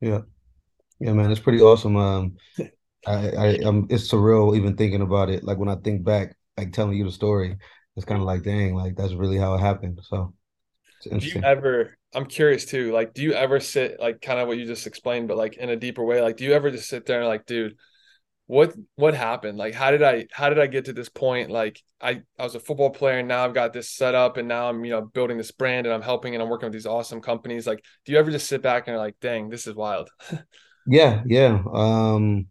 Yeah. 0.00 0.22
Yeah, 1.00 1.12
man, 1.12 1.30
it's 1.30 1.40
pretty 1.40 1.60
awesome. 1.60 1.96
Um, 1.96 2.36
I, 3.06 3.30
I, 3.30 3.46
am 3.64 3.86
it's 3.90 4.10
surreal 4.10 4.56
even 4.56 4.76
thinking 4.76 5.02
about 5.02 5.30
it. 5.30 5.44
Like 5.44 5.58
when 5.58 5.68
I 5.68 5.76
think 5.76 6.04
back, 6.04 6.36
like 6.56 6.72
telling 6.72 6.96
you 6.96 7.04
the 7.04 7.12
story, 7.12 7.56
it's 7.96 8.06
kind 8.06 8.20
of 8.20 8.26
like, 8.26 8.42
dang, 8.42 8.74
like 8.74 8.96
that's 8.96 9.14
really 9.14 9.38
how 9.38 9.54
it 9.54 9.60
happened. 9.60 10.00
So, 10.02 10.34
do 11.02 11.16
you 11.18 11.40
ever? 11.42 11.96
I'm 12.14 12.26
curious 12.26 12.64
too. 12.64 12.92
Like, 12.92 13.14
do 13.14 13.22
you 13.22 13.32
ever 13.32 13.60
sit 13.60 14.00
like 14.00 14.20
kind 14.20 14.40
of 14.40 14.48
what 14.48 14.58
you 14.58 14.66
just 14.66 14.86
explained, 14.86 15.28
but 15.28 15.36
like 15.36 15.56
in 15.56 15.70
a 15.70 15.76
deeper 15.76 16.04
way? 16.04 16.20
Like, 16.20 16.36
do 16.36 16.44
you 16.44 16.52
ever 16.52 16.70
just 16.70 16.88
sit 16.88 17.06
there 17.06 17.20
and 17.20 17.28
like, 17.28 17.46
dude, 17.46 17.76
what 18.48 18.74
what 18.96 19.12
happened 19.12 19.58
like 19.58 19.74
how 19.74 19.90
did 19.90 20.02
i 20.02 20.26
how 20.32 20.48
did 20.48 20.58
i 20.58 20.66
get 20.66 20.86
to 20.86 20.92
this 20.94 21.10
point 21.10 21.50
like 21.50 21.82
i 22.00 22.22
i 22.38 22.42
was 22.42 22.54
a 22.54 22.60
football 22.60 22.88
player 22.88 23.18
and 23.18 23.28
now 23.28 23.44
i've 23.44 23.52
got 23.52 23.74
this 23.74 23.90
set 23.90 24.14
up 24.14 24.38
and 24.38 24.48
now 24.48 24.70
i'm 24.70 24.86
you 24.86 24.90
know 24.90 25.02
building 25.02 25.36
this 25.36 25.50
brand 25.50 25.86
and 25.86 25.94
i'm 25.94 26.00
helping 26.00 26.34
and 26.34 26.42
i'm 26.42 26.48
working 26.48 26.66
with 26.66 26.72
these 26.72 26.86
awesome 26.86 27.20
companies 27.20 27.66
like 27.66 27.84
do 28.06 28.12
you 28.12 28.18
ever 28.18 28.30
just 28.30 28.48
sit 28.48 28.62
back 28.62 28.88
and 28.88 28.96
like 28.96 29.14
dang 29.20 29.50
this 29.50 29.66
is 29.66 29.74
wild 29.74 30.08
yeah 30.86 31.22
yeah 31.26 31.62
um 31.74 32.46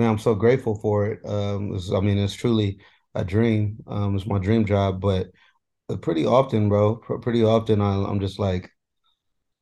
man 0.00 0.10
i'm 0.10 0.18
so 0.18 0.34
grateful 0.34 0.78
for 0.80 1.06
it 1.06 1.20
um 1.26 1.78
i 1.94 2.00
mean 2.00 2.18
it's 2.18 2.34
truly 2.34 2.78
a 3.14 3.24
dream 3.24 3.78
um 3.86 4.16
it's 4.16 4.26
my 4.26 4.38
dream 4.38 4.64
job 4.64 5.00
but 5.00 5.28
pretty 6.02 6.24
often 6.26 6.68
bro 6.68 6.96
pretty 7.22 7.44
often 7.44 7.80
I, 7.80 7.94
i'm 8.04 8.20
just 8.20 8.38
like 8.38 8.70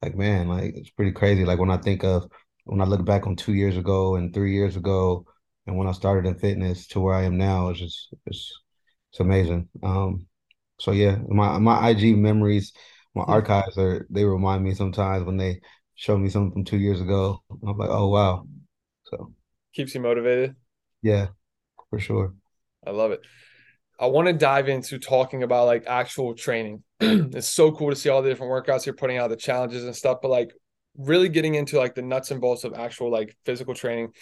like 0.03 0.15
man 0.17 0.49
like 0.49 0.75
it's 0.77 0.91
pretty 0.91 1.13
crazy 1.13 1.45
like 1.45 1.59
when 1.59 1.71
i 1.71 1.77
think 1.77 2.05
of 2.05 2.31
when 2.65 2.81
i 2.81 2.85
look 2.85 3.05
back 3.05 3.27
on 3.27 3.37
two 3.37 3.55
years 3.55 3.77
ago 3.77 4.17
and 4.17 4.33
three 4.33 4.53
years 4.55 4.77
ago 4.77 5.25
and 5.67 5.77
when 5.77 5.87
I 5.87 5.93
started 5.93 6.27
in 6.27 6.39
fitness 6.39 6.87
to 6.89 7.01
where 7.01 7.15
I 7.15 7.25
am 7.25 7.37
now, 7.37 7.69
it's 7.69 7.79
just 7.81 8.15
it's 8.25 8.51
it's 9.13 9.21
amazing. 9.21 9.69
Um, 9.83 10.27
so 10.81 10.93
yeah, 10.93 11.17
my 11.29 11.59
my 11.59 11.89
IG 11.91 12.15
memories, 12.15 12.73
my 13.15 13.23
archives 13.25 13.77
are 13.79 14.07
they 14.11 14.25
remind 14.25 14.65
me 14.65 14.75
sometimes 14.75 15.27
when 15.27 15.37
they 15.37 15.61
show 15.95 16.17
me 16.19 16.31
something 16.31 16.53
from 16.53 16.65
two 16.65 16.79
years 16.79 17.01
ago. 17.03 17.43
I'm 17.67 17.77
like, 17.79 17.91
oh 17.91 18.09
wow. 18.09 18.47
So 19.07 19.35
keeps 19.79 19.95
you 19.95 20.01
motivated. 20.01 20.57
Yeah, 21.03 21.29
for 21.91 21.99
sure. 21.99 22.35
I 22.87 22.91
love 22.91 23.13
it. 23.13 23.21
I 24.01 24.07
want 24.07 24.29
to 24.29 24.33
dive 24.33 24.69
into 24.69 24.99
talking 24.99 25.43
about 25.43 25.67
like 25.67 25.85
actual 25.87 26.35
training. 26.35 26.83
it's 27.01 27.49
so 27.49 27.73
cool 27.73 27.91
to 27.91 27.97
see 27.97 28.09
all 28.09 28.23
the 28.23 28.29
different 28.29 28.53
workouts 28.53 28.87
you're 28.87 28.95
putting 28.95 29.19
out, 29.19 29.31
the 29.31 29.37
challenges 29.37 29.85
and 29.85 29.97
stuff, 29.97 30.19
but 30.21 30.31
like 30.31 30.53
really 30.97 31.29
getting 31.29 31.55
into 31.55 31.79
like 31.79 31.95
the 31.95 32.03
nuts 32.03 32.31
and 32.31 32.41
bolts 32.41 32.65
of 32.65 32.75
actual 32.75 33.11
like 33.11 33.37
physical 33.45 33.75
training 33.75 34.13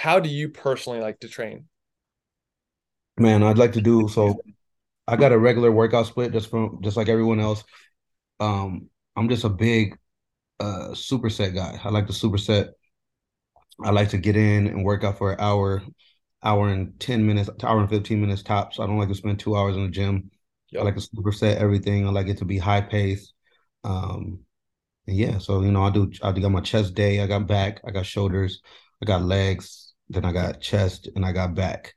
how 0.00 0.18
do 0.18 0.30
you 0.30 0.48
personally 0.48 0.98
like 0.98 1.20
to 1.20 1.28
train? 1.28 1.66
Man, 3.18 3.42
I'd 3.42 3.58
like 3.58 3.72
to 3.74 3.82
do 3.82 4.08
so. 4.08 4.34
I 5.06 5.16
got 5.16 5.32
a 5.32 5.38
regular 5.38 5.70
workout 5.70 6.06
split 6.06 6.32
just 6.32 6.48
from 6.48 6.78
just 6.82 6.96
like 6.96 7.10
everyone 7.10 7.38
else. 7.38 7.62
Um, 8.38 8.88
I'm 9.14 9.28
just 9.28 9.44
a 9.44 9.50
big 9.50 9.98
uh 10.58 10.92
superset 10.92 11.54
guy. 11.54 11.78
I 11.84 11.90
like 11.90 12.06
the 12.06 12.14
superset. 12.14 12.70
I 13.84 13.90
like 13.90 14.10
to 14.10 14.18
get 14.18 14.36
in 14.36 14.66
and 14.66 14.84
work 14.84 15.04
out 15.04 15.18
for 15.18 15.32
an 15.32 15.40
hour, 15.40 15.82
hour 16.42 16.68
and 16.68 16.98
10 17.00 17.26
minutes, 17.26 17.50
hour 17.62 17.80
and 17.80 17.88
15 17.90 18.20
minutes 18.20 18.42
tops. 18.42 18.78
I 18.78 18.86
don't 18.86 18.98
like 18.98 19.08
to 19.08 19.14
spend 19.14 19.38
two 19.38 19.56
hours 19.56 19.76
in 19.76 19.84
the 19.84 19.90
gym. 19.90 20.30
Yep. 20.70 20.82
I 20.82 20.84
like 20.84 20.96
to 20.96 21.00
superset 21.00 21.56
everything. 21.56 22.06
I 22.06 22.10
like 22.10 22.28
it 22.28 22.38
to 22.38 22.44
be 22.44 22.58
high 22.58 22.80
pace. 22.82 23.32
Um, 23.84 24.40
yeah, 25.06 25.38
so 25.38 25.62
you 25.62 25.72
know, 25.72 25.82
I 25.84 25.90
do 25.90 26.10
I 26.22 26.32
do 26.32 26.40
got 26.40 26.52
my 26.52 26.60
chest 26.60 26.94
day, 26.94 27.20
I 27.20 27.26
got 27.26 27.46
back, 27.46 27.80
I 27.86 27.90
got 27.90 28.06
shoulders, 28.06 28.62
I 29.02 29.06
got 29.06 29.22
legs, 29.22 29.94
then 30.08 30.24
I 30.24 30.32
got 30.32 30.60
chest, 30.60 31.08
and 31.16 31.24
I 31.26 31.32
got 31.32 31.54
back. 31.54 31.94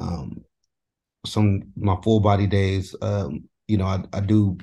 Um, 0.00 0.44
some 1.26 1.72
my 1.76 1.96
full 2.02 2.20
body 2.20 2.46
days, 2.46 2.94
um, 3.02 3.48
you 3.68 3.78
know, 3.78 3.86
I, 3.86 4.04
I 4.12 4.20
do 4.20 4.58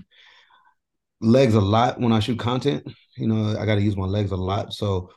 legs 1.21 1.55
a 1.55 1.61
lot 1.61 1.99
when 1.99 2.11
I 2.11 2.19
shoot 2.19 2.39
content. 2.39 2.87
You 3.17 3.27
know, 3.27 3.57
I 3.59 3.65
got 3.65 3.75
to 3.75 3.81
use 3.81 3.97
my 3.97 4.05
legs 4.05 4.31
a 4.31 4.35
lot. 4.35 4.73
So 4.73 5.11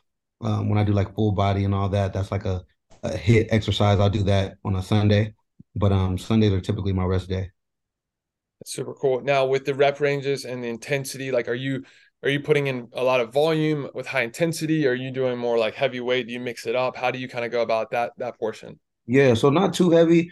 um, 0.45 0.69
when 0.69 0.77
I 0.77 0.83
do 0.83 0.93
like 0.93 1.15
full 1.15 1.31
body 1.31 1.63
and 1.65 1.73
all 1.73 1.89
that, 1.89 2.13
that's 2.13 2.31
like 2.31 2.45
a, 2.45 2.63
a 3.03 3.09
HIIT 3.09 3.47
exercise. 3.51 3.99
I'll 3.99 4.09
do 4.09 4.23
that 4.23 4.57
on 4.63 4.75
a 4.75 4.83
Sunday, 4.83 5.33
but 5.75 5.91
um, 5.91 6.17
Sundays 6.17 6.53
are 6.53 6.61
typically 6.61 6.93
my 6.93 7.05
rest 7.05 7.29
day. 7.29 7.51
That's 8.59 8.73
super 8.73 8.93
cool. 8.93 9.21
Now 9.21 9.45
with 9.45 9.65
the 9.65 9.73
rep 9.73 9.99
ranges 9.99 10.45
and 10.45 10.63
the 10.63 10.67
intensity, 10.67 11.31
like, 11.31 11.47
are 11.47 11.53
you 11.53 11.83
are 12.23 12.29
you 12.29 12.39
putting 12.39 12.67
in 12.67 12.87
a 12.93 13.03
lot 13.03 13.19
of 13.19 13.33
volume 13.33 13.89
with 13.93 14.07
high 14.07 14.23
intensity? 14.23 14.87
Are 14.87 14.93
you 14.93 15.11
doing 15.11 15.37
more 15.37 15.57
like 15.57 15.75
heavy 15.75 15.99
weight? 15.99 16.27
Do 16.27 16.33
you 16.33 16.39
mix 16.39 16.65
it 16.65 16.75
up? 16.75 16.95
How 16.95 17.11
do 17.11 17.19
you 17.19 17.27
kind 17.27 17.45
of 17.45 17.51
go 17.51 17.61
about 17.61 17.91
that 17.91 18.13
that 18.17 18.39
portion? 18.39 18.79
Yeah, 19.05 19.33
so 19.35 19.49
not 19.49 19.73
too 19.73 19.91
heavy. 19.91 20.31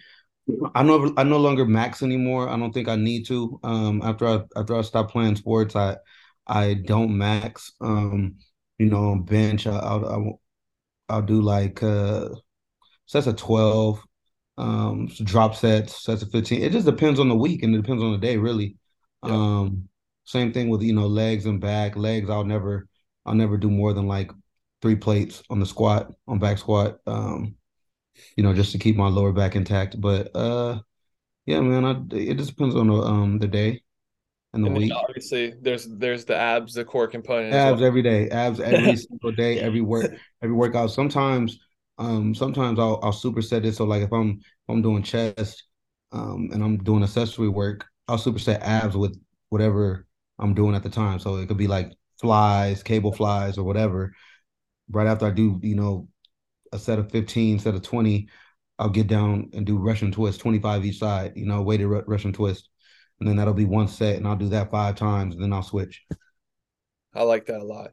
I 0.76 0.84
no 0.84 1.14
I 1.18 1.24
no 1.24 1.38
longer 1.38 1.66
max 1.66 2.02
anymore. 2.02 2.50
I 2.50 2.58
don't 2.58 2.74
think 2.74 2.88
I 2.88 2.96
need 2.96 3.26
to. 3.28 3.60
Um, 3.64 4.02
after 4.04 4.28
I 4.28 4.42
after 4.56 4.76
I 4.76 4.82
stop 4.82 5.12
playing 5.12 5.36
sports, 5.36 5.76
I 5.76 5.98
I 6.48 6.76
don't 6.86 7.18
max. 7.18 7.72
Um, 7.80 8.38
you 8.84 8.90
know, 8.90 9.16
bench. 9.18 9.68
I, 9.68 9.78
I'll 9.78 10.06
I'll, 10.06 10.42
I'll 11.10 11.22
do 11.22 11.42
like 11.42 11.84
uh 11.84 12.30
sets 13.06 13.28
of 13.28 13.36
twelve, 13.38 14.04
um, 14.58 15.08
drop 15.24 15.56
sets, 15.56 16.04
sets 16.04 16.22
of 16.22 16.32
fifteen. 16.32 16.62
It 16.64 16.72
just 16.72 16.86
depends 16.86 17.20
on 17.20 17.30
the 17.30 17.36
week 17.36 17.64
and 17.64 17.74
it 17.76 17.82
depends 17.82 18.04
on 18.04 18.12
the 18.14 18.18
day, 18.18 18.38
really. 18.38 18.78
Yeah. 19.26 19.34
Um, 19.34 19.90
same 20.26 20.54
thing 20.54 20.70
with 20.70 20.82
you 20.82 20.94
know 20.94 21.08
legs 21.08 21.46
and 21.46 21.62
back. 21.62 21.96
Legs, 21.98 22.30
I'll 22.30 22.46
never, 22.46 22.88
I'll 23.26 23.36
never 23.36 23.58
do 23.58 23.70
more 23.70 23.94
than 23.94 24.08
like 24.08 24.32
three 24.82 24.96
plates 24.96 25.44
on 25.50 25.60
the 25.60 25.66
squat 25.66 26.14
on 26.28 26.40
back 26.40 26.58
squat. 26.58 27.00
Um, 27.08 27.56
you 28.38 28.44
know, 28.44 28.54
just 28.54 28.72
to 28.74 28.80
keep 28.80 28.96
my 28.96 29.08
lower 29.08 29.32
back 29.34 29.56
intact. 29.56 30.00
But 30.00 30.36
uh, 30.36 30.80
yeah, 31.46 31.62
man, 31.62 31.86
I, 31.86 32.16
it 32.16 32.38
just 32.38 32.52
depends 32.52 32.76
on 32.76 32.88
the 32.88 32.96
um 32.96 33.40
the 33.40 33.48
day 33.48 33.84
and 34.54 34.64
the 34.64 34.68
and 34.68 34.78
week. 34.78 34.92
Obviously, 34.94 35.54
there's 35.62 35.88
there's 35.88 36.26
the 36.26 36.36
abs, 36.36 36.74
the 36.74 36.86
core 36.86 37.08
component. 37.08 37.54
Abs 37.54 37.80
well. 37.80 37.88
every 37.88 38.02
day, 38.02 38.30
abs 38.30 38.60
every 38.60 38.96
single 38.96 39.32
day, 39.32 39.60
every 39.60 39.82
work, 39.82 40.12
every 40.42 40.56
workout. 40.56 40.92
Sometimes, 40.92 41.60
um, 41.98 42.34
sometimes 42.36 42.80
I'll 42.80 43.00
I'll 43.04 43.14
superset 43.14 43.66
it. 43.66 43.74
So 43.76 43.86
like 43.86 44.04
if 44.04 44.12
I'm 44.12 44.40
if 44.40 44.70
I'm 44.70 44.82
doing 44.82 45.04
chest, 45.04 45.64
um, 46.12 46.50
and 46.54 46.64
I'm 46.64 46.78
doing 46.78 47.04
accessory 47.04 47.50
work, 47.50 47.86
I'll 48.08 48.18
superset 48.18 48.62
abs 48.62 48.96
with 48.96 49.20
whatever 49.50 50.06
I'm 50.40 50.54
doing 50.54 50.76
at 50.76 50.84
the 50.84 50.90
time. 50.90 51.20
So 51.20 51.38
it 51.38 51.48
could 51.48 51.58
be 51.58 51.68
like 51.68 51.92
flies, 52.20 52.84
cable 52.84 53.12
flies, 53.12 53.58
or 53.58 53.64
whatever. 53.64 54.14
Right 54.90 55.08
after 55.08 55.26
I 55.26 55.32
do, 55.32 55.60
you 55.64 55.76
know, 55.76 56.08
a 56.72 56.80
set 56.80 57.00
of 57.00 57.12
15, 57.12 57.60
set 57.60 57.76
of 57.76 57.82
20, 57.82 58.28
I'll 58.80 58.90
get 58.90 59.08
down 59.08 59.50
and 59.54 59.66
do 59.66 59.78
Russian 59.78 60.12
twist, 60.12 60.40
25 60.42 60.86
each 60.86 61.00
side, 61.00 61.34
you 61.36 61.46
know, 61.46 61.62
weighted 61.62 61.88
Russian 61.88 62.34
twist. 62.34 62.70
And 63.24 63.30
then 63.30 63.38
that'll 63.38 63.54
be 63.54 63.64
one 63.64 63.88
set, 63.88 64.18
and 64.18 64.28
I'll 64.28 64.36
do 64.36 64.50
that 64.50 64.70
five 64.70 64.96
times, 64.96 65.34
and 65.34 65.42
then 65.42 65.54
I'll 65.54 65.64
switch. 65.64 66.04
I 67.14 67.24
like 67.24 67.46
that 67.46 67.62
a 67.62 67.64
lot. 67.64 67.92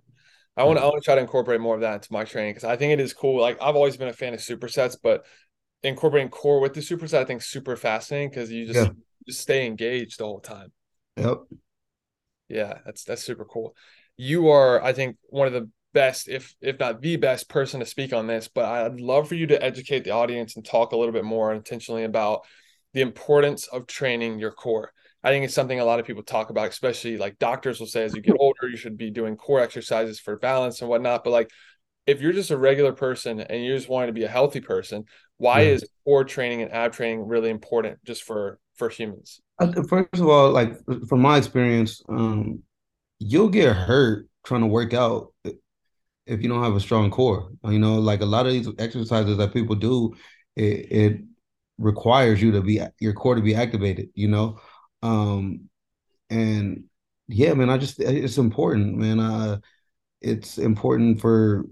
I 0.56 0.64
want 0.64 0.80
to 0.80 0.82
I 0.82 0.86
want 0.86 1.00
to 1.00 1.04
try 1.04 1.14
to 1.14 1.20
incorporate 1.20 1.60
more 1.60 1.76
of 1.76 1.82
that 1.82 1.94
into 1.94 2.12
my 2.12 2.24
training 2.24 2.50
because 2.50 2.64
I 2.64 2.74
think 2.74 2.92
it 2.92 2.98
is 2.98 3.12
cool. 3.12 3.40
Like 3.40 3.56
I've 3.62 3.76
always 3.76 3.96
been 3.96 4.08
a 4.08 4.12
fan 4.12 4.34
of 4.34 4.40
supersets, 4.40 4.96
but 5.00 5.24
incorporating 5.84 6.30
core 6.30 6.58
with 6.58 6.74
the 6.74 6.80
superset, 6.80 7.20
I 7.20 7.24
think 7.26 7.42
super 7.42 7.76
fascinating 7.76 8.30
because 8.30 8.50
you 8.50 8.66
just 8.66 8.88
yeah. 8.88 8.92
just 9.24 9.40
stay 9.40 9.66
engaged 9.66 10.18
the 10.18 10.24
whole 10.24 10.40
time. 10.40 10.72
Yep. 11.16 11.42
Yeah, 12.48 12.78
that's 12.84 13.04
that's 13.04 13.22
super 13.22 13.44
cool. 13.44 13.76
You 14.16 14.48
are, 14.48 14.82
I 14.82 14.92
think, 14.92 15.16
one 15.28 15.46
of 15.46 15.52
the 15.52 15.70
best, 15.92 16.28
if 16.28 16.56
if 16.60 16.80
not 16.80 17.02
the 17.02 17.14
best 17.18 17.48
person 17.48 17.78
to 17.78 17.86
speak 17.86 18.12
on 18.12 18.26
this. 18.26 18.48
But 18.48 18.64
I'd 18.64 19.00
love 19.00 19.28
for 19.28 19.36
you 19.36 19.46
to 19.46 19.62
educate 19.62 20.02
the 20.02 20.10
audience 20.10 20.56
and 20.56 20.64
talk 20.64 20.90
a 20.90 20.96
little 20.96 21.12
bit 21.12 21.24
more 21.24 21.54
intentionally 21.54 22.02
about 22.02 22.40
the 22.94 23.00
importance 23.00 23.68
of 23.68 23.86
training 23.86 24.40
your 24.40 24.50
core. 24.50 24.92
I 25.22 25.30
think 25.30 25.44
it's 25.44 25.54
something 25.54 25.78
a 25.78 25.84
lot 25.84 26.00
of 26.00 26.06
people 26.06 26.22
talk 26.22 26.50
about, 26.50 26.68
especially 26.68 27.18
like 27.18 27.38
doctors 27.38 27.78
will 27.78 27.86
say 27.86 28.04
as 28.04 28.14
you 28.14 28.22
get 28.22 28.36
older, 28.40 28.68
you 28.68 28.76
should 28.76 28.96
be 28.96 29.10
doing 29.10 29.36
core 29.36 29.60
exercises 29.60 30.18
for 30.18 30.36
balance 30.36 30.80
and 30.80 30.88
whatnot. 30.88 31.24
But 31.24 31.30
like 31.30 31.50
if 32.06 32.20
you're 32.20 32.32
just 32.32 32.50
a 32.50 32.58
regular 32.58 32.92
person 32.92 33.40
and 33.40 33.62
you 33.62 33.74
just 33.74 33.88
wanting 33.88 34.08
to 34.08 34.12
be 34.12 34.24
a 34.24 34.28
healthy 34.28 34.60
person, 34.60 35.04
why 35.36 35.62
yeah. 35.62 35.70
is 35.70 35.88
core 36.04 36.24
training 36.24 36.62
and 36.62 36.72
ab 36.72 36.92
training 36.92 37.26
really 37.26 37.50
important 37.50 38.02
just 38.04 38.22
for 38.22 38.58
for 38.76 38.88
humans? 38.88 39.40
First 39.88 40.08
of 40.14 40.28
all, 40.28 40.50
like 40.50 40.78
from 41.08 41.20
my 41.20 41.36
experience, 41.36 42.02
um, 42.08 42.62
you'll 43.18 43.48
get 43.48 43.76
hurt 43.76 44.26
trying 44.44 44.62
to 44.62 44.66
work 44.66 44.94
out 44.94 45.32
if 45.44 46.42
you 46.42 46.48
don't 46.48 46.62
have 46.62 46.74
a 46.74 46.80
strong 46.80 47.10
core. 47.10 47.50
You 47.64 47.78
know, 47.78 47.98
like 47.98 48.22
a 48.22 48.26
lot 48.26 48.46
of 48.46 48.52
these 48.52 48.68
exercises 48.78 49.36
that 49.36 49.52
people 49.52 49.76
do, 49.76 50.14
it, 50.56 50.92
it 50.92 51.20
requires 51.78 52.40
you 52.42 52.52
to 52.52 52.62
be 52.62 52.80
your 53.00 53.12
core 53.12 53.34
to 53.34 53.42
be 53.42 53.54
activated, 53.54 54.08
you 54.14 54.28
know. 54.28 54.58
Um, 55.02 55.68
and 56.28 56.84
yeah, 57.28 57.54
man, 57.54 57.70
I 57.70 57.78
just 57.78 58.00
it's 58.00 58.38
important, 58.38 58.96
man. 58.96 59.20
Uh, 59.20 59.58
it's 60.20 60.58
important 60.58 61.20
for 61.20 61.64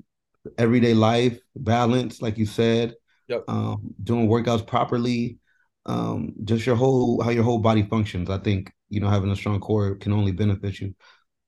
everyday 0.57 0.95
life 0.95 1.39
balance, 1.57 2.23
like 2.23 2.39
you 2.39 2.47
said. 2.47 2.95
Yep. 3.29 3.45
Um, 3.49 3.95
doing 4.03 4.29
workouts 4.29 4.67
properly, 4.67 5.39
um, 5.85 6.33
just 6.45 6.65
your 6.65 6.77
whole 6.77 7.23
how 7.23 7.31
your 7.31 7.45
whole 7.45 7.59
body 7.59 7.83
functions. 7.83 8.31
I 8.31 8.39
think 8.39 8.73
you 8.89 9.01
know 9.01 9.09
having 9.09 9.31
a 9.31 9.37
strong 9.37 9.61
core 9.61 9.97
can 9.97 10.13
only 10.13 10.33
benefit 10.33 10.81
you. 10.81 10.95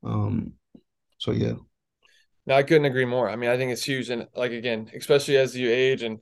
Um, 0.05 0.53
so 1.19 1.33
yeah. 1.33 1.55
No, 2.47 2.55
I 2.55 2.63
couldn't 2.63 2.87
agree 2.87 3.05
more. 3.05 3.29
I 3.29 3.37
mean, 3.37 3.51
I 3.51 3.57
think 3.57 3.71
it's 3.71 3.85
huge, 3.85 4.11
and 4.11 4.27
like 4.35 4.53
again, 4.53 4.91
especially 4.95 5.37
as 5.37 5.57
you 5.57 5.71
age 5.71 6.03
and 6.03 6.19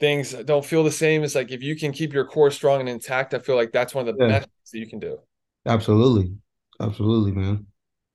things 0.00 0.32
don't 0.32 0.64
feel 0.64 0.84
the 0.84 0.92
same. 0.92 1.24
It's 1.24 1.34
like 1.34 1.50
if 1.50 1.62
you 1.62 1.76
can 1.76 1.92
keep 1.92 2.12
your 2.12 2.24
core 2.24 2.50
strong 2.50 2.80
and 2.80 2.88
intact, 2.88 3.34
I 3.34 3.38
feel 3.38 3.56
like 3.56 3.72
that's 3.72 3.94
one 3.94 4.08
of 4.08 4.16
the 4.16 4.24
yeah. 4.24 4.30
best 4.30 4.48
things 4.48 4.70
that 4.72 4.78
you 4.78 4.88
can 4.88 4.98
do. 4.98 5.18
Absolutely, 5.66 6.32
absolutely, 6.80 7.32
man. 7.32 7.66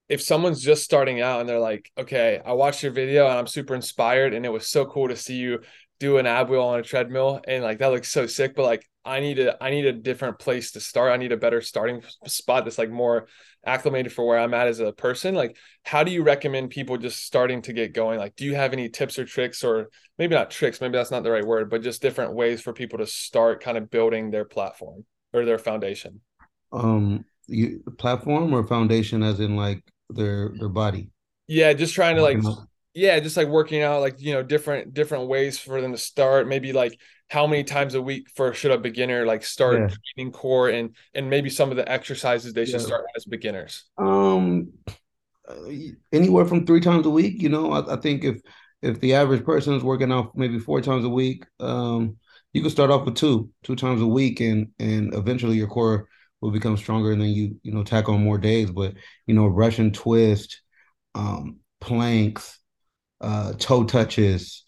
If 0.09 0.21
someone's 0.21 0.61
just 0.61 0.83
starting 0.83 1.21
out 1.21 1.39
and 1.39 1.49
they're 1.49 1.59
like, 1.59 1.91
"Okay, 1.97 2.41
I 2.45 2.53
watched 2.53 2.83
your 2.83 2.91
video 2.91 3.27
and 3.27 3.37
I'm 3.37 3.47
super 3.47 3.75
inspired, 3.75 4.33
and 4.33 4.45
it 4.45 4.49
was 4.49 4.67
so 4.67 4.85
cool 4.85 5.07
to 5.07 5.15
see 5.15 5.35
you 5.35 5.59
do 5.99 6.17
an 6.17 6.25
ab 6.25 6.49
wheel 6.49 6.61
on 6.61 6.79
a 6.79 6.83
treadmill, 6.83 7.41
and 7.47 7.63
like 7.63 7.79
that 7.79 7.87
looks 7.91 8.11
so 8.11 8.27
sick," 8.27 8.55
but 8.55 8.63
like 8.63 8.89
I 9.05 9.19
need 9.19 9.39
a 9.39 9.61
I 9.63 9.69
need 9.69 9.85
a 9.85 9.93
different 9.93 10.39
place 10.39 10.71
to 10.71 10.79
start. 10.79 11.11
I 11.11 11.17
need 11.17 11.31
a 11.31 11.37
better 11.37 11.61
starting 11.61 12.03
spot 12.25 12.63
that's 12.65 12.77
like 12.77 12.89
more 12.89 13.27
acclimated 13.65 14.11
for 14.13 14.25
where 14.25 14.39
I'm 14.39 14.53
at 14.53 14.67
as 14.67 14.79
a 14.79 14.91
person. 14.93 15.35
Like, 15.35 15.57
how 15.83 16.03
do 16.03 16.11
you 16.11 16.23
recommend 16.23 16.69
people 16.69 16.97
just 16.97 17.23
starting 17.23 17.61
to 17.63 17.73
get 17.73 17.93
going? 17.93 18.19
Like, 18.19 18.35
do 18.35 18.45
you 18.45 18.55
have 18.55 18.73
any 18.73 18.89
tips 18.89 19.19
or 19.19 19.25
tricks, 19.25 19.63
or 19.63 19.89
maybe 20.17 20.35
not 20.35 20.51
tricks, 20.51 20.81
maybe 20.81 20.93
that's 20.93 21.11
not 21.11 21.23
the 21.23 21.31
right 21.31 21.45
word, 21.45 21.69
but 21.69 21.81
just 21.81 22.01
different 22.01 22.33
ways 22.33 22.61
for 22.61 22.73
people 22.73 22.99
to 22.99 23.07
start 23.07 23.63
kind 23.63 23.77
of 23.77 23.89
building 23.89 24.31
their 24.31 24.45
platform 24.45 25.05
or 25.33 25.45
their 25.45 25.59
foundation? 25.59 26.21
Um, 26.71 27.25
you 27.47 27.83
platform 27.97 28.53
or 28.53 28.65
foundation, 28.65 29.23
as 29.23 29.39
in 29.39 29.55
like 29.55 29.83
their 30.09 30.53
their 30.57 30.69
body. 30.69 31.09
Yeah, 31.47 31.73
just 31.73 31.93
trying 31.93 32.15
to 32.15 32.21
like 32.21 32.37
yeah 32.93 33.19
just 33.19 33.37
like 33.37 33.47
working 33.47 33.81
out 33.81 34.01
like 34.01 34.21
you 34.21 34.33
know 34.33 34.43
different 34.43 34.93
different 34.93 35.27
ways 35.27 35.57
for 35.57 35.81
them 35.81 35.91
to 35.91 35.97
start 35.97 36.47
maybe 36.47 36.73
like 36.73 36.99
how 37.27 37.47
many 37.47 37.63
times 37.63 37.95
a 37.95 38.01
week 38.01 38.29
for 38.35 38.53
should 38.53 38.71
a 38.71 38.77
beginner 38.77 39.25
like 39.25 39.43
start 39.43 39.79
yeah. 39.79 39.95
training 40.15 40.31
core 40.31 40.69
and 40.69 40.95
and 41.13 41.29
maybe 41.29 41.49
some 41.49 41.71
of 41.71 41.77
the 41.77 41.91
exercises 41.91 42.53
they 42.53 42.65
should 42.65 42.81
yeah. 42.81 42.85
start 42.85 43.05
as 43.15 43.25
beginners 43.25 43.85
um 43.97 44.71
anywhere 46.11 46.45
from 46.45 46.65
three 46.65 46.79
times 46.79 47.05
a 47.05 47.09
week 47.09 47.41
you 47.41 47.49
know 47.49 47.71
I, 47.71 47.95
I, 47.95 47.97
think 47.97 48.23
if 48.23 48.39
if 48.83 48.99
the 48.99 49.13
average 49.15 49.45
person 49.45 49.73
is 49.73 49.83
working 49.83 50.11
out 50.11 50.37
maybe 50.37 50.59
four 50.59 50.81
times 50.81 51.05
a 51.05 51.09
week 51.09 51.45
um 51.59 52.17
you 52.53 52.61
can 52.61 52.71
start 52.71 52.91
off 52.91 53.05
with 53.05 53.15
two 53.15 53.49
two 53.63 53.75
times 53.75 54.01
a 54.01 54.07
week 54.07 54.39
and 54.39 54.69
and 54.79 55.13
eventually 55.15 55.57
your 55.57 55.67
core 55.67 56.07
will 56.41 56.51
become 56.51 56.77
stronger 56.77 57.11
and 57.11 57.21
then 57.21 57.29
you 57.29 57.59
you 57.63 57.73
know 57.73 57.83
tack 57.83 58.09
on 58.09 58.23
more 58.23 58.37
days 58.37 58.71
but 58.71 58.93
you 59.27 59.33
know 59.33 59.47
russian 59.47 59.91
twist 59.91 60.61
um 61.15 61.57
planks 61.81 62.59
uh, 63.21 63.53
toe 63.53 63.83
touches, 63.85 64.65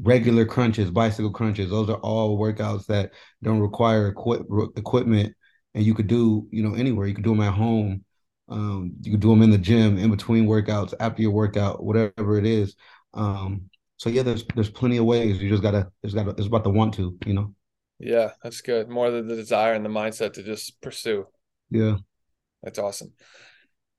regular 0.00 0.44
crunches, 0.46 0.90
bicycle 0.90 1.32
crunches. 1.32 1.70
Those 1.70 1.90
are 1.90 1.98
all 1.98 2.38
workouts 2.38 2.86
that 2.86 3.12
don't 3.42 3.60
require 3.60 4.08
equip, 4.08 4.42
equipment, 4.76 5.34
and 5.74 5.84
you 5.84 5.94
could 5.94 6.06
do 6.06 6.46
you 6.50 6.62
know 6.62 6.74
anywhere. 6.74 7.06
You 7.06 7.14
could 7.14 7.24
do 7.24 7.30
them 7.30 7.42
at 7.42 7.54
home. 7.54 8.04
Um, 8.48 8.94
you 9.02 9.12
could 9.12 9.20
do 9.20 9.30
them 9.30 9.42
in 9.42 9.50
the 9.50 9.58
gym, 9.58 9.98
in 9.98 10.10
between 10.10 10.46
workouts, 10.46 10.94
after 10.98 11.22
your 11.22 11.30
workout, 11.30 11.84
whatever 11.84 12.38
it 12.38 12.46
is. 12.46 12.74
Um, 13.14 13.70
so 13.96 14.08
yeah, 14.08 14.22
there's 14.22 14.44
there's 14.54 14.70
plenty 14.70 14.96
of 14.96 15.04
ways. 15.04 15.42
You 15.42 15.50
just 15.50 15.62
gotta 15.62 15.90
it's 16.02 16.14
gotta 16.14 16.30
it's 16.30 16.46
about 16.46 16.64
the 16.64 16.70
want 16.70 16.94
to, 16.94 17.16
you 17.26 17.34
know. 17.34 17.54
Yeah, 17.98 18.32
that's 18.42 18.62
good. 18.62 18.88
More 18.88 19.10
the, 19.10 19.22
the 19.22 19.36
desire 19.36 19.74
and 19.74 19.84
the 19.84 19.90
mindset 19.90 20.32
to 20.34 20.42
just 20.42 20.80
pursue. 20.80 21.26
Yeah, 21.70 21.96
that's 22.62 22.78
awesome 22.78 23.12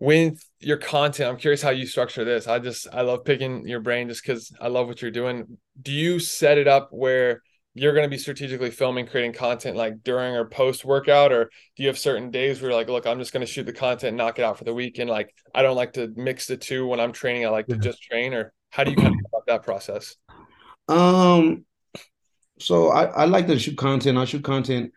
with 0.01 0.43
your 0.59 0.77
content 0.77 1.29
i'm 1.29 1.37
curious 1.37 1.61
how 1.61 1.69
you 1.69 1.85
structure 1.85 2.25
this 2.25 2.47
i 2.47 2.57
just 2.57 2.87
i 2.91 3.01
love 3.01 3.23
picking 3.23 3.67
your 3.67 3.79
brain 3.79 4.07
just 4.07 4.23
because 4.25 4.51
i 4.59 4.67
love 4.67 4.87
what 4.87 4.99
you're 4.99 5.11
doing 5.11 5.45
do 5.79 5.91
you 5.91 6.17
set 6.17 6.57
it 6.57 6.67
up 6.67 6.89
where 6.91 7.43
you're 7.75 7.93
going 7.93 8.03
to 8.03 8.09
be 8.09 8.17
strategically 8.17 8.71
filming 8.71 9.05
creating 9.05 9.31
content 9.31 9.77
like 9.77 10.01
during 10.03 10.35
or 10.35 10.49
post 10.49 10.83
workout 10.83 11.31
or 11.31 11.51
do 11.77 11.83
you 11.83 11.87
have 11.87 11.99
certain 11.99 12.31
days 12.31 12.59
where 12.59 12.71
you're 12.71 12.79
like 12.79 12.89
look 12.89 13.05
i'm 13.05 13.19
just 13.19 13.31
going 13.31 13.45
to 13.45 13.51
shoot 13.51 13.63
the 13.63 13.71
content 13.71 14.17
knock 14.17 14.39
it 14.39 14.41
out 14.43 14.57
for 14.57 14.63
the 14.63 14.73
week 14.73 14.97
and 14.97 15.07
like 15.07 15.31
i 15.53 15.61
don't 15.61 15.77
like 15.77 15.93
to 15.93 16.11
mix 16.15 16.47
the 16.47 16.57
two 16.57 16.87
when 16.87 16.99
i'm 16.99 17.11
training 17.11 17.45
i 17.45 17.49
like 17.49 17.67
to 17.67 17.77
just 17.77 18.01
train 18.01 18.33
or 18.33 18.51
how 18.71 18.83
do 18.83 18.91
you 18.91 18.97
kind 18.97 19.13
of 19.13 19.19
about 19.27 19.45
that 19.47 19.63
process 19.63 20.15
um 20.87 21.63
so 22.59 22.89
I, 22.89 23.05
I 23.05 23.25
like 23.25 23.47
to 23.47 23.59
shoot 23.59 23.77
content 23.77 24.17
i 24.17 24.25
shoot 24.25 24.43
content 24.43 24.91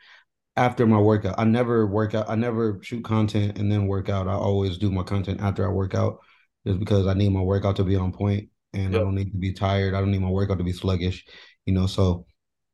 after 0.56 0.87
my 0.87 0.98
workout. 0.98 1.34
I 1.38 1.44
never 1.44 1.87
work 1.87 2.14
out. 2.14 2.28
I 2.28 2.34
never 2.34 2.78
shoot 2.82 3.04
content 3.04 3.58
and 3.58 3.70
then 3.70 3.87
work 3.87 4.08
out. 4.08 4.28
I 4.28 4.34
always 4.34 4.78
do 4.78 4.90
my 4.90 5.02
content 5.02 5.40
after 5.40 5.66
I 5.66 5.72
work 5.72 5.94
out, 5.94 6.18
just 6.66 6.78
because 6.78 7.06
I 7.06 7.14
need 7.14 7.30
my 7.30 7.40
workout 7.40 7.76
to 7.76 7.84
be 7.84 7.96
on 7.96 8.12
point 8.12 8.48
and 8.72 8.92
yep. 8.92 9.00
I 9.00 9.04
don't 9.04 9.14
need 9.14 9.32
to 9.32 9.38
be 9.38 9.52
tired. 9.52 9.94
I 9.94 10.00
don't 10.00 10.10
need 10.10 10.20
my 10.20 10.30
workout 10.30 10.58
to 10.58 10.64
be 10.64 10.72
sluggish, 10.72 11.24
you 11.66 11.74
know. 11.74 11.87
So 11.87 12.26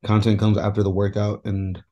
content 0.05 0.39
comes 0.39 0.59
after 0.59 0.83
the 0.83 0.91
workout, 0.91 1.45
and 1.45 1.83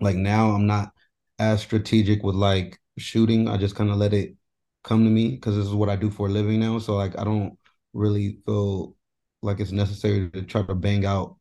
like 0.00 0.16
now 0.16 0.50
I'm 0.50 0.66
not 0.66 0.92
as 1.38 1.62
strategic 1.62 2.22
with 2.22 2.36
like 2.36 2.78
shooting. 2.98 3.48
I 3.48 3.56
just 3.56 3.76
kind 3.76 3.90
of 3.90 3.96
let 3.96 4.14
it 4.14 4.36
come 4.84 5.04
to 5.04 5.10
me 5.10 5.30
because 5.30 5.56
this 5.56 5.66
is 5.66 5.74
what 5.74 5.88
I 5.88 5.96
do 5.96 6.10
for 6.10 6.28
a 6.28 6.30
living 6.30 6.60
now. 6.60 6.78
So 6.78 6.94
like 6.94 7.18
I 7.18 7.24
don't 7.24 7.58
really 7.94 8.38
feel 8.46 8.96
like 9.42 9.60
it's 9.60 9.72
necessary 9.72 10.30
to 10.30 10.42
try 10.42 10.62
to 10.62 10.74
bang 10.74 11.06
out 11.06 11.36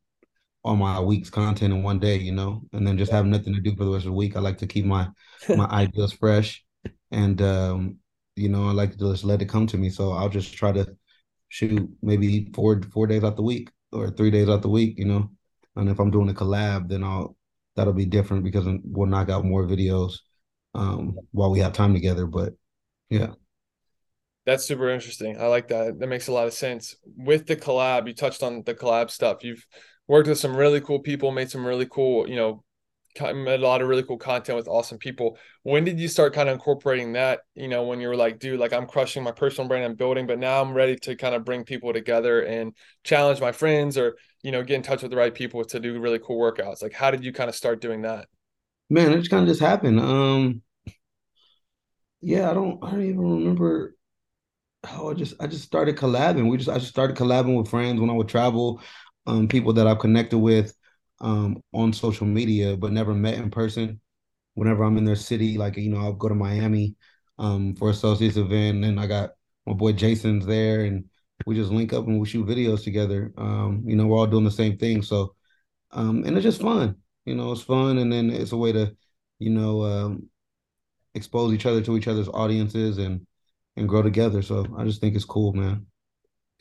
all 0.64 0.76
my 0.76 1.00
week's 1.00 1.30
content 1.30 1.74
in 1.74 1.84
one 1.84 2.00
day, 2.00 2.18
you 2.18 2.32
know, 2.32 2.62
and 2.74 2.88
then 2.88 2.98
just 2.98 3.12
have 3.12 3.26
nothing 3.26 3.54
to 3.54 3.62
do 3.62 3.76
for 3.76 3.84
the 3.86 3.92
rest 3.92 4.06
of 4.06 4.12
the 4.12 4.18
week. 4.18 4.36
I 4.36 4.40
like 4.40 4.58
to 4.60 4.68
keep 4.68 4.86
my 4.86 5.10
my 5.50 5.66
ideas 5.66 6.14
fresh, 6.14 6.64
and 7.12 7.42
um, 7.42 7.98
you 8.36 8.50
know, 8.50 8.68
I 8.70 8.72
like 8.72 8.92
to 8.94 8.98
just 8.98 9.24
let 9.26 9.42
it 9.42 9.50
come 9.50 9.68
to 9.68 9.78
me. 9.78 9.90
So 9.90 10.12
I'll 10.12 10.30
just 10.30 10.54
try 10.54 10.72
to 10.72 10.96
shoot 11.50 11.90
maybe 12.02 12.50
four 12.54 12.82
four 12.94 13.08
days 13.08 13.24
out 13.24 13.36
the 13.36 13.44
week 13.44 13.70
or 13.92 14.10
three 14.12 14.32
days 14.32 14.50
out 14.50 14.62
the 14.62 14.70
week, 14.70 14.98
you 14.98 15.06
know. 15.06 15.30
And 15.76 15.90
if 15.90 16.00
I'm 16.00 16.12
doing 16.12 16.30
a 16.30 16.34
collab, 16.34 16.90
then 16.90 17.04
I'll 17.04 17.36
that'll 17.76 17.94
be 17.94 18.06
different 18.06 18.44
because 18.44 18.66
we'll 18.84 19.08
knock 19.08 19.30
out 19.30 19.46
more 19.46 19.66
videos 19.66 20.14
um, 20.76 21.18
while 21.32 21.52
we 21.52 21.60
have 21.60 21.74
time 21.74 21.94
together. 21.94 22.26
But 22.28 22.54
yeah. 23.10 23.34
That's 24.46 24.66
super 24.66 24.90
interesting. 24.90 25.40
I 25.40 25.48
like 25.48 25.70
that. 25.70 26.00
That 26.00 26.08
makes 26.08 26.28
a 26.28 26.34
lot 26.34 26.48
of 26.48 26.54
sense. 26.54 26.96
With 27.16 27.48
the 27.48 27.56
collab, 27.56 28.08
you 28.08 28.14
touched 28.14 28.44
on 28.44 28.64
the 28.64 28.76
collab 28.76 29.10
stuff. 29.10 29.44
You've 29.44 29.66
worked 30.08 30.28
with 30.28 30.38
some 30.38 30.56
really 30.56 30.82
cool 30.82 31.00
people, 31.00 31.32
made 31.32 31.50
some 31.50 31.66
really 31.66 31.88
cool, 31.90 32.28
you 32.28 32.36
know, 32.36 32.64
made 33.22 33.60
a 33.60 33.64
lot 33.64 33.82
of 33.82 33.88
really 33.88 34.04
cool 34.04 34.18
content 34.18 34.58
with 34.58 34.68
awesome 34.68 34.98
people. 34.98 35.38
When 35.62 35.84
did 35.84 36.00
you 36.00 36.08
start 36.08 36.34
kind 36.34 36.50
of 36.50 36.54
incorporating 36.54 37.14
that? 37.14 37.42
You 37.56 37.68
know, 37.68 37.84
when 37.84 38.02
you 38.02 38.08
were 38.08 38.16
like, 38.16 38.40
dude, 38.40 38.60
like 38.60 38.74
I'm 38.74 38.88
crushing 38.88 39.24
my 39.24 39.32
personal 39.32 39.68
brand 39.68 39.86
and 39.86 39.98
building, 39.98 40.28
but 40.28 40.40
now 40.40 40.62
I'm 40.62 40.74
ready 40.74 40.96
to 40.98 41.16
kind 41.16 41.36
of 41.36 41.46
bring 41.46 41.64
people 41.64 41.94
together 41.94 42.42
and 42.42 42.76
challenge 43.04 43.40
my 43.40 43.52
friends 43.52 43.98
or, 43.98 44.18
you 44.42 44.52
know, 44.52 44.64
get 44.64 44.76
in 44.76 44.82
touch 44.82 45.04
with 45.04 45.12
the 45.12 45.18
right 45.18 45.34
people 45.34 45.64
to 45.64 45.80
do 45.80 46.00
really 46.00 46.20
cool 46.20 46.40
workouts. 46.40 46.82
Like, 46.82 46.94
how 46.94 47.12
did 47.12 47.24
you 47.24 47.32
kind 47.32 47.50
of 47.50 47.56
start 47.56 47.82
doing 47.82 48.02
that? 48.02 48.28
Man, 48.90 49.12
it 49.14 49.20
just 49.20 49.30
kind 49.30 49.44
of 49.44 49.48
just 49.48 49.62
happened. 49.62 50.00
Um, 50.00 50.62
yeah, 52.20 52.50
I 52.50 52.54
don't, 52.54 52.84
I 52.84 52.92
don't 52.92 53.04
even 53.04 53.20
remember 53.20 53.96
how 54.84 55.10
I 55.10 55.14
just, 55.14 55.36
I 55.40 55.48
just 55.48 55.64
started 55.64 55.96
collabing. 55.96 56.50
We 56.50 56.58
just, 56.58 56.70
I 56.70 56.78
just 56.78 56.90
started 56.90 57.18
collabing 57.18 57.58
with 57.58 57.70
friends 57.70 58.00
when 58.00 58.10
I 58.10 58.14
would 58.14 58.28
travel 58.28 58.82
um, 59.26 59.48
people 59.48 59.74
that 59.74 59.88
I've 59.88 60.00
connected 60.00 60.38
with 60.38 60.76
um, 61.22 61.62
on 61.74 61.94
social 61.94 62.28
media, 62.28 62.76
but 62.78 62.92
never 62.92 63.14
met 63.14 63.36
in 63.36 63.50
person. 63.50 64.00
Whenever 64.56 64.84
I'm 64.84 64.98
in 64.98 65.06
their 65.06 65.16
city, 65.16 65.58
like 65.58 65.78
you 65.78 65.90
know, 65.90 66.00
I'll 66.00 66.14
go 66.14 66.30
to 66.30 66.36
Miami 66.36 66.96
um, 67.40 67.76
for 67.76 67.90
associates 67.90 68.38
event, 68.38 68.84
and 68.86 69.00
I 69.00 69.08
got 69.08 69.32
my 69.66 69.74
boy 69.74 69.94
Jason's 69.94 70.46
there, 70.46 70.82
and 70.82 71.06
we 71.46 71.56
just 71.56 71.72
link 71.72 71.92
up 71.94 72.06
and 72.06 72.20
we 72.20 72.28
shoot 72.28 72.46
videos 72.46 72.84
together. 72.84 73.34
Um, 73.38 73.84
you 73.86 73.96
know, 73.96 74.06
we're 74.06 74.18
all 74.18 74.28
doing 74.28 74.44
the 74.44 74.52
same 74.52 74.78
thing, 74.78 75.02
so 75.02 75.36
um, 75.92 76.24
and 76.26 76.36
it's 76.38 76.44
just 76.44 76.62
fun. 76.62 76.96
You 77.26 77.36
know, 77.36 77.52
it's 77.52 77.62
fun, 77.62 77.98
and 77.98 78.12
then 78.12 78.30
it's 78.30 78.52
a 78.52 78.58
way 78.58 78.72
to, 78.74 78.96
you 79.40 79.50
know, 79.50 79.84
um, 79.84 80.30
expose 81.16 81.54
each 81.54 81.66
other 81.66 81.82
to 81.82 81.98
each 81.98 82.08
other's 82.08 82.30
audiences 82.30 82.98
and 82.98 83.26
and 83.76 83.90
grow 83.90 84.02
together. 84.02 84.42
So 84.42 84.66
I 84.78 84.84
just 84.84 85.02
think 85.02 85.16
it's 85.16 85.26
cool, 85.26 85.54
man. 85.54 85.86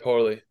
Totally 0.02 0.42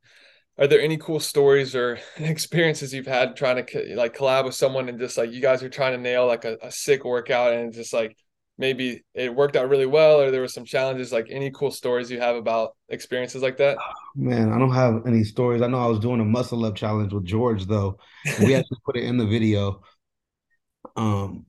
are 0.58 0.68
there 0.68 0.82
any 0.82 0.98
cool 0.98 1.20
stories 1.20 1.76
or 1.76 2.00
experiences 2.18 2.94
you've 2.94 3.08
had 3.08 3.36
trying 3.36 3.66
to 3.66 3.96
like 3.96 4.16
collab 4.16 4.46
with 4.46 4.56
someone 4.56 4.88
and 4.88 5.00
just 5.00 5.18
like 5.18 5.32
you 5.32 5.42
guys 5.42 5.64
are 5.64 5.70
trying 5.70 5.94
to 5.94 6.02
nail 6.02 6.28
like 6.28 6.46
a, 6.46 6.58
a 6.62 6.72
sick 6.72 7.04
workout 7.04 7.54
and 7.54 7.74
just 7.74 7.94
like 7.94 8.16
maybe 8.58 9.04
it 9.16 9.34
worked 9.34 9.56
out 9.56 9.70
really 9.70 9.86
well 9.86 10.22
or 10.22 10.30
there 10.30 10.42
were 10.42 10.48
some 10.48 10.66
challenges 10.66 11.12
like 11.12 11.28
any 11.30 11.50
cool 11.52 11.72
stories 11.72 12.12
you 12.12 12.20
have 12.20 12.36
about 12.36 12.76
experiences 12.90 13.42
like 13.42 13.58
that 13.58 13.78
man 14.16 14.52
i 14.52 14.60
don't 14.60 14.74
have 14.74 15.02
any 15.08 15.24
stories 15.24 15.62
i 15.62 15.68
know 15.68 15.80
i 15.80 15.88
was 15.88 16.00
doing 16.00 16.20
a 16.20 16.26
muscle 16.26 16.64
up 16.66 16.76
challenge 16.76 17.12
with 17.12 17.26
george 17.26 17.66
though 17.66 17.98
we 18.40 18.54
actually 18.56 18.78
put 18.86 18.96
it 18.96 19.04
in 19.04 19.18
the 19.18 19.26
video 19.26 19.82
um 20.96 21.46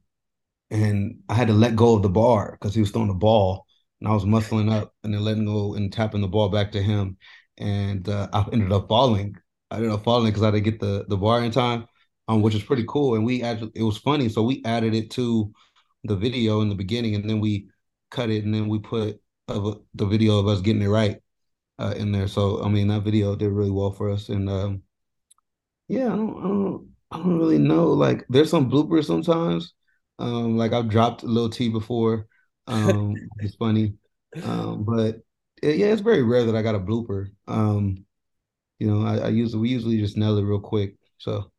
and 0.70 1.18
i 1.28 1.34
had 1.34 1.48
to 1.48 1.54
let 1.54 1.76
go 1.76 1.96
of 1.96 2.02
the 2.02 2.08
bar 2.08 2.56
because 2.58 2.74
he 2.74 2.80
was 2.80 2.90
throwing 2.90 3.08
the 3.08 3.14
ball 3.14 3.66
and 4.02 4.08
i 4.10 4.14
was 4.14 4.24
muscling 4.24 4.72
up 4.72 4.94
and 5.04 5.14
then 5.14 5.22
letting 5.24 5.46
go 5.46 5.74
and 5.74 5.92
tapping 5.92 6.20
the 6.20 6.28
ball 6.28 6.48
back 6.48 6.72
to 6.72 6.82
him 6.82 7.16
and 7.58 8.08
uh, 8.08 8.28
I 8.32 8.46
ended 8.52 8.72
up 8.72 8.88
falling. 8.88 9.36
I 9.70 9.76
ended 9.76 9.92
up 9.92 10.04
falling 10.04 10.30
because 10.32 10.42
I 10.42 10.50
didn't 10.50 10.64
get 10.64 10.80
the 10.80 11.04
the 11.08 11.16
bar 11.16 11.42
in 11.44 11.50
time. 11.52 11.86
um, 12.28 12.42
which 12.42 12.54
is 12.54 12.62
pretty 12.62 12.84
cool. 12.88 13.14
And 13.14 13.24
we 13.24 13.42
actually, 13.42 13.72
it 13.74 13.82
was 13.82 13.98
funny. 13.98 14.28
So 14.28 14.42
we 14.42 14.62
added 14.64 14.94
it 14.94 15.10
to 15.12 15.52
the 16.04 16.16
video 16.16 16.60
in 16.62 16.68
the 16.68 16.74
beginning, 16.74 17.14
and 17.14 17.28
then 17.28 17.40
we 17.40 17.68
cut 18.10 18.30
it, 18.30 18.44
and 18.44 18.54
then 18.54 18.68
we 18.68 18.78
put 18.80 19.20
uh, 19.48 19.74
the 19.94 20.06
video 20.06 20.38
of 20.38 20.48
us 20.48 20.60
getting 20.60 20.82
it 20.82 20.88
right 20.88 21.18
uh, 21.78 21.94
in 21.96 22.12
there. 22.12 22.28
So 22.28 22.62
I 22.64 22.68
mean, 22.68 22.88
that 22.88 23.02
video 23.04 23.36
did 23.36 23.50
really 23.50 23.70
well 23.70 23.92
for 23.92 24.10
us. 24.10 24.28
And 24.30 24.48
um, 24.50 24.82
yeah, 25.88 26.06
I 26.12 26.16
don't, 26.16 26.38
I 26.38 26.42
don't, 26.42 26.88
I 27.12 27.16
don't 27.18 27.38
really 27.38 27.58
know. 27.58 27.86
Like, 27.92 28.24
there's 28.28 28.50
some 28.50 28.70
bloopers 28.70 29.06
sometimes. 29.06 29.74
Um, 30.18 30.56
like 30.56 30.72
I've 30.72 30.88
dropped 30.88 31.22
a 31.22 31.26
little 31.26 31.50
T 31.50 31.68
before. 31.68 32.26
Um, 32.66 33.14
it's 33.38 33.56
funny. 33.56 33.94
Um, 34.42 34.84
but 34.84 35.22
it, 35.62 35.76
yeah, 35.76 35.86
it's 35.86 36.02
very 36.02 36.22
rare 36.22 36.44
that 36.44 36.56
I 36.56 36.62
got 36.62 36.74
a 36.74 36.80
blooper. 36.80 37.30
Um, 37.46 38.04
you 38.78 38.90
know, 38.90 39.06
I, 39.06 39.26
I 39.26 39.28
usually 39.28 39.62
we 39.62 39.68
usually 39.68 39.98
just 39.98 40.16
nail 40.16 40.36
it 40.38 40.42
real 40.42 40.60
quick. 40.60 40.96
So 41.18 41.50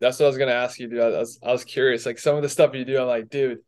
that's 0.00 0.18
what 0.18 0.26
I 0.26 0.28
was 0.28 0.38
gonna 0.38 0.52
ask 0.52 0.78
you, 0.78 0.88
dude. 0.88 1.00
I 1.00 1.08
was 1.08 1.38
I 1.42 1.52
was 1.52 1.64
curious. 1.64 2.06
Like 2.06 2.18
some 2.18 2.36
of 2.36 2.42
the 2.42 2.48
stuff 2.48 2.74
you 2.74 2.84
do, 2.84 3.00
I'm 3.00 3.06
like, 3.06 3.28
dude, 3.28 3.58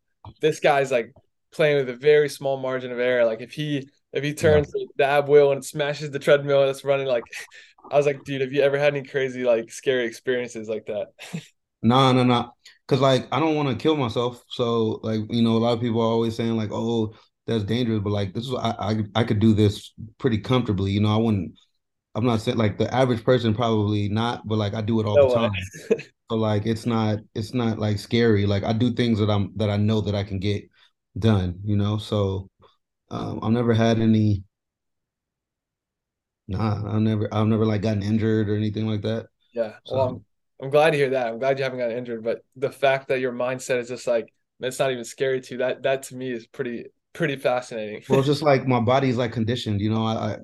this 0.41 0.61
guy's 0.61 0.91
like 0.91 1.13
playing 1.53 1.77
with 1.77 1.89
a 1.89 1.97
very 1.97 2.29
small 2.29 2.57
margin 2.57 2.93
of 2.93 2.99
error. 2.99 3.25
Like 3.25 3.41
if 3.41 3.53
he 3.53 3.89
if 4.13 4.23
he 4.23 4.35
turns 4.35 4.73
yeah. 4.75 4.87
the 4.97 5.05
ab 5.05 5.29
wheel 5.29 5.53
and 5.53 5.65
smashes 5.65 6.11
the 6.11 6.19
treadmill 6.19 6.67
that's 6.67 6.85
running, 6.85 7.07
like 7.07 7.25
I 7.91 7.97
was 7.97 8.07
like, 8.07 8.25
dude, 8.25 8.41
have 8.41 8.53
you 8.53 8.63
ever 8.63 8.79
had 8.79 8.95
any 8.95 9.07
crazy 9.07 9.45
like 9.45 9.71
scary 9.71 10.07
experiences 10.07 10.69
like 10.69 10.87
that? 10.87 11.09
no, 11.83 12.13
no, 12.13 12.25
no. 12.25 12.53
Cause 12.87 13.01
like 13.01 13.27
I 13.33 13.41
don't 13.41 13.55
want 13.55 13.69
to 13.71 13.83
kill 13.83 13.97
myself. 13.97 14.45
So 14.49 15.01
like 15.03 15.21
you 15.31 15.43
know, 15.43 15.57
a 15.57 15.59
lot 15.59 15.73
of 15.73 15.81
people 15.81 16.01
are 16.01 16.05
always 16.05 16.37
saying 16.37 16.57
like, 16.57 16.71
oh, 16.73 17.15
that's 17.47 17.65
dangerous. 17.65 18.01
But 18.03 18.11
like 18.11 18.35
this 18.35 18.45
is 18.45 18.55
I 18.55 18.71
I, 18.79 19.05
I 19.15 19.25
could 19.25 19.39
do 19.41 19.55
this 19.55 19.93
pretty 20.19 20.39
comfortably. 20.39 20.93
You 20.93 21.01
know, 21.01 21.15
I 21.15 21.17
wouldn't. 21.17 21.59
I'm 22.15 22.27
not 22.27 22.41
saying 22.43 22.59
like 22.59 22.79
the 22.79 22.93
average 22.95 23.25
person 23.25 23.55
probably 23.55 24.09
not, 24.09 24.47
but 24.47 24.59
like 24.59 24.75
I 24.75 24.83
do 24.83 25.01
it 25.01 25.07
all 25.07 25.17
no 25.17 25.29
the 25.29 25.35
time. 25.35 25.53
so 26.31 26.37
like 26.37 26.67
it's 26.67 26.87
not 26.87 27.19
it's 27.35 27.55
not 27.55 27.79
like 27.79 27.99
scary. 27.99 28.47
Like 28.47 28.65
I 28.65 28.73
do 28.73 28.93
things 28.93 29.19
that 29.19 29.31
I'm 29.31 29.53
that 29.57 29.71
I 29.71 29.77
know 29.77 30.01
that 30.03 30.15
I 30.15 30.25
can 30.25 30.39
get 30.39 30.65
done. 31.19 31.61
You 31.65 31.77
know, 31.77 31.99
so 31.99 32.51
um, 33.11 33.41
I've 33.43 33.53
never 33.53 33.75
had 33.75 34.01
any. 34.01 34.45
Nah, 36.49 36.95
I've 36.95 37.01
never 37.01 37.29
I've 37.33 37.47
never 37.47 37.65
like 37.65 37.83
gotten 37.83 38.03
injured 38.03 38.49
or 38.49 38.57
anything 38.57 38.87
like 38.87 39.03
that. 39.03 39.29
Yeah. 39.55 39.75
So, 39.85 39.97
well, 39.97 40.25
I'm, 40.63 40.71
glad 40.71 40.91
to 40.91 40.97
hear 40.97 41.11
that. 41.11 41.29
I'm 41.29 41.39
glad 41.39 41.59
you 41.59 41.65
haven't 41.65 41.79
gotten 41.79 41.97
injured, 41.97 42.25
but 42.25 42.45
the 42.57 42.71
fact 42.71 43.09
that 43.09 43.21
your 43.21 43.33
mindset 43.33 43.79
is 43.79 43.89
just 43.89 44.07
like 44.07 44.33
it's 44.61 44.79
not 44.79 44.93
even 44.93 45.05
scary 45.05 45.41
to 45.41 45.55
you, 45.55 45.59
that 45.59 45.83
that 45.83 46.05
to 46.05 46.17
me 46.17 46.31
is 46.31 46.47
pretty 46.47 46.87
pretty 47.13 47.37
fascinating. 47.37 48.03
well, 48.09 48.23
just 48.23 48.43
like 48.43 48.67
my 48.67 48.81
body's 48.81 49.17
like 49.17 49.33
conditioned, 49.33 49.81
you 49.81 49.91
know, 49.91 50.05
I, 50.05 50.13
I 50.13 50.37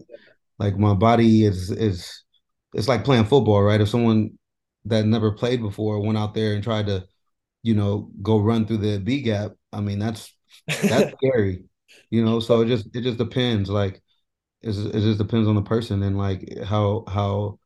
like 0.58 0.76
my 0.76 0.94
body 0.94 1.44
is 1.44 1.70
is 1.70 2.24
it's 2.74 2.88
like 2.88 3.04
playing 3.04 3.24
football, 3.24 3.62
right? 3.62 3.80
If 3.80 3.88
someone 3.88 4.38
that 4.84 5.06
never 5.06 5.32
played 5.32 5.60
before 5.60 6.00
went 6.00 6.18
out 6.18 6.34
there 6.34 6.54
and 6.54 6.62
tried 6.62 6.86
to, 6.86 7.04
you 7.62 7.74
know, 7.74 8.10
go 8.22 8.38
run 8.38 8.66
through 8.66 8.78
the 8.78 8.98
B 8.98 9.22
gap, 9.22 9.52
I 9.72 9.80
mean, 9.80 9.98
that's 9.98 10.34
that's 10.66 11.12
scary, 11.24 11.64
you 12.10 12.24
know. 12.24 12.40
So 12.40 12.62
it 12.62 12.66
just 12.66 12.94
it 12.94 13.02
just 13.02 13.18
depends, 13.18 13.68
like 13.68 14.02
it 14.62 14.72
just, 14.72 14.86
it 14.88 15.00
just 15.00 15.18
depends 15.18 15.48
on 15.48 15.54
the 15.54 15.62
person 15.62 16.02
and 16.02 16.18
like 16.18 16.46
how 16.64 17.04
how 17.08 17.58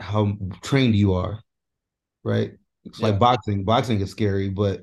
how 0.00 0.36
trained 0.62 0.94
you 0.94 1.14
are, 1.14 1.42
right? 2.24 2.52
It's 2.84 3.00
yeah. 3.00 3.08
like 3.08 3.18
boxing. 3.18 3.64
Boxing 3.64 4.00
is 4.00 4.10
scary, 4.10 4.48
but 4.48 4.82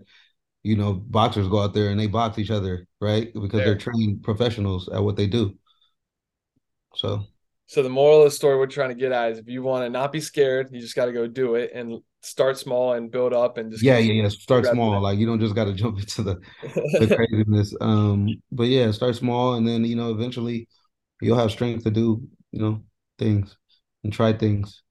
you 0.64 0.76
know, 0.76 0.94
boxers 0.94 1.48
go 1.48 1.62
out 1.62 1.74
there 1.74 1.90
and 1.90 2.00
they 2.00 2.08
box 2.08 2.40
each 2.40 2.52
other, 2.52 2.88
right? 3.00 3.32
Because 3.34 3.62
they're 3.62 3.78
trained 3.78 4.24
professionals 4.24 4.90
at 4.90 5.04
what 5.04 5.16
they 5.16 5.28
do. 5.28 5.58
So 6.96 7.24
so 7.68 7.82
the 7.82 7.90
moral 7.90 8.20
of 8.20 8.26
the 8.26 8.32
story 8.32 8.58
we're 8.58 8.68
trying 8.68 8.90
to 8.90 8.96
get 8.96 9.12
at 9.12 9.32
is 9.32 9.40
if 9.40 9.48
you 9.48 9.64
want 9.64 9.86
to 9.86 9.90
not 9.90 10.12
be 10.12 10.20
scared, 10.20 10.70
you 10.72 10.80
just 10.80 10.96
got 10.96 11.06
to 11.06 11.12
go 11.12 11.28
do 11.28 11.56
it 11.56 11.72
and 11.74 12.02
start 12.26 12.58
small 12.58 12.94
and 12.94 13.12
build 13.12 13.34
up 13.34 13.58
and 13.58 13.72
just 13.72 13.84
yeah 13.84 14.00
yeah 14.00 14.24
yeah 14.24 14.30
start 14.30 14.66
small 14.66 15.00
like 15.00 15.20
you 15.20 15.28
don't 15.28 15.40
just 15.40 15.54
got 15.54 15.66
to 15.66 15.74
jump 15.74 16.00
into 16.00 16.24
the, 16.24 16.40
the 17.00 17.16
craziness 17.16 17.76
um 17.82 18.28
but 18.52 18.64
yeah 18.64 18.90
start 18.90 19.16
small 19.16 19.54
and 19.54 19.68
then 19.68 19.86
you 19.86 19.96
know 19.96 20.10
eventually 20.10 20.68
you'll 21.22 21.38
have 21.38 21.52
strength 21.52 21.84
to 21.84 21.92
do 21.92 22.28
you 22.52 22.60
know 22.60 22.82
things 23.20 23.58
and 24.04 24.12
try 24.12 24.34
things 24.34 24.82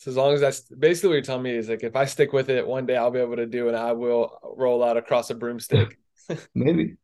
so 0.00 0.10
as 0.10 0.16
long 0.16 0.32
as 0.32 0.40
that's 0.40 0.60
basically 0.62 1.10
what 1.10 1.14
you're 1.16 1.22
telling 1.22 1.42
me 1.42 1.54
is 1.54 1.68
like 1.68 1.82
if 1.82 1.94
I 1.94 2.06
stick 2.06 2.32
with 2.32 2.48
it, 2.48 2.66
one 2.66 2.86
day 2.86 2.96
I'll 2.96 3.10
be 3.10 3.18
able 3.18 3.36
to 3.36 3.44
do 3.44 3.68
and 3.68 3.76
I 3.76 3.92
will 3.92 4.38
roll 4.56 4.82
out 4.82 4.96
across 4.96 5.28
a 5.28 5.34
broomstick. 5.34 5.98
Maybe. 6.54 6.96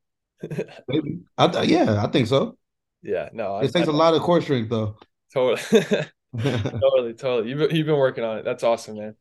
Maybe. 0.88 1.18
I 1.36 1.62
yeah, 1.64 2.02
I 2.02 2.06
think 2.08 2.26
so. 2.26 2.56
Yeah, 3.02 3.28
no. 3.34 3.58
It 3.58 3.64
I, 3.64 3.78
takes 3.78 3.88
I, 3.88 3.92
a 3.92 3.94
lot 3.94 4.14
of 4.14 4.22
core 4.22 4.40
strength 4.40 4.70
though. 4.70 4.96
Totally. 5.34 5.82
totally, 6.38 7.12
totally. 7.12 7.50
You've 7.50 7.70
you've 7.70 7.86
been 7.86 7.98
working 7.98 8.24
on 8.24 8.38
it. 8.38 8.46
That's 8.46 8.64
awesome, 8.64 8.96
man. 8.96 9.14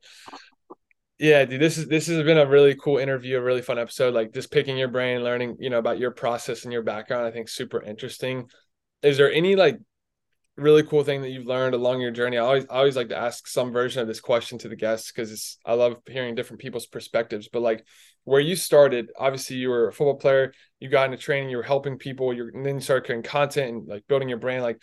Yeah, 1.19 1.43
dude, 1.43 1.59
this 1.59 1.77
is 1.77 1.89
this 1.89 2.07
has 2.07 2.23
been 2.23 2.37
a 2.37 2.45
really 2.45 2.75
cool 2.75 2.97
interview, 2.97 3.37
a 3.39 3.41
really 3.41 3.61
fun 3.61 3.77
episode. 3.77 4.13
Like 4.13 4.33
just 4.33 4.51
picking 4.51 4.77
your 4.77 4.87
brain, 4.87 5.21
learning, 5.21 5.57
you 5.59 5.69
know, 5.69 5.79
about 5.79 5.99
your 5.99 6.11
process 6.11 6.63
and 6.63 6.71
your 6.71 6.83
background. 6.83 7.25
I 7.25 7.31
think 7.31 7.49
super 7.49 7.81
interesting. 7.81 8.47
Is 9.03 9.17
there 9.17 9.33
any 9.33 9.57
like 9.57 9.79
really 10.57 10.83
cool 10.83 11.03
thing 11.03 11.21
that 11.21 11.29
you've 11.29 11.45
learned 11.45 11.75
along 11.75 12.01
your 12.01 12.11
journey? 12.11 12.37
I 12.37 12.41
always 12.41 12.65
I 12.69 12.77
always 12.77 12.95
like 12.95 13.09
to 13.09 13.17
ask 13.17 13.47
some 13.47 13.71
version 13.71 14.01
of 14.01 14.07
this 14.07 14.21
question 14.21 14.57
to 14.59 14.69
the 14.69 14.75
guests 14.75 15.11
because 15.11 15.57
I 15.65 15.73
love 15.73 15.97
hearing 16.07 16.35
different 16.35 16.61
people's 16.61 16.87
perspectives. 16.87 17.49
But 17.51 17.61
like 17.61 17.85
where 18.23 18.39
you 18.39 18.55
started, 18.55 19.11
obviously 19.17 19.57
you 19.57 19.69
were 19.69 19.89
a 19.89 19.93
football 19.93 20.15
player, 20.15 20.53
you 20.79 20.89
got 20.89 21.05
into 21.05 21.17
training, 21.17 21.49
you 21.49 21.57
were 21.57 21.63
helping 21.63 21.97
people, 21.97 22.33
you 22.33 22.49
and 22.53 22.65
then 22.65 22.75
you 22.75 22.81
started 22.81 23.05
creating 23.05 23.23
content 23.23 23.75
and 23.75 23.87
like 23.87 24.07
building 24.07 24.29
your 24.29 24.39
brand. 24.39 24.63
Like 24.63 24.79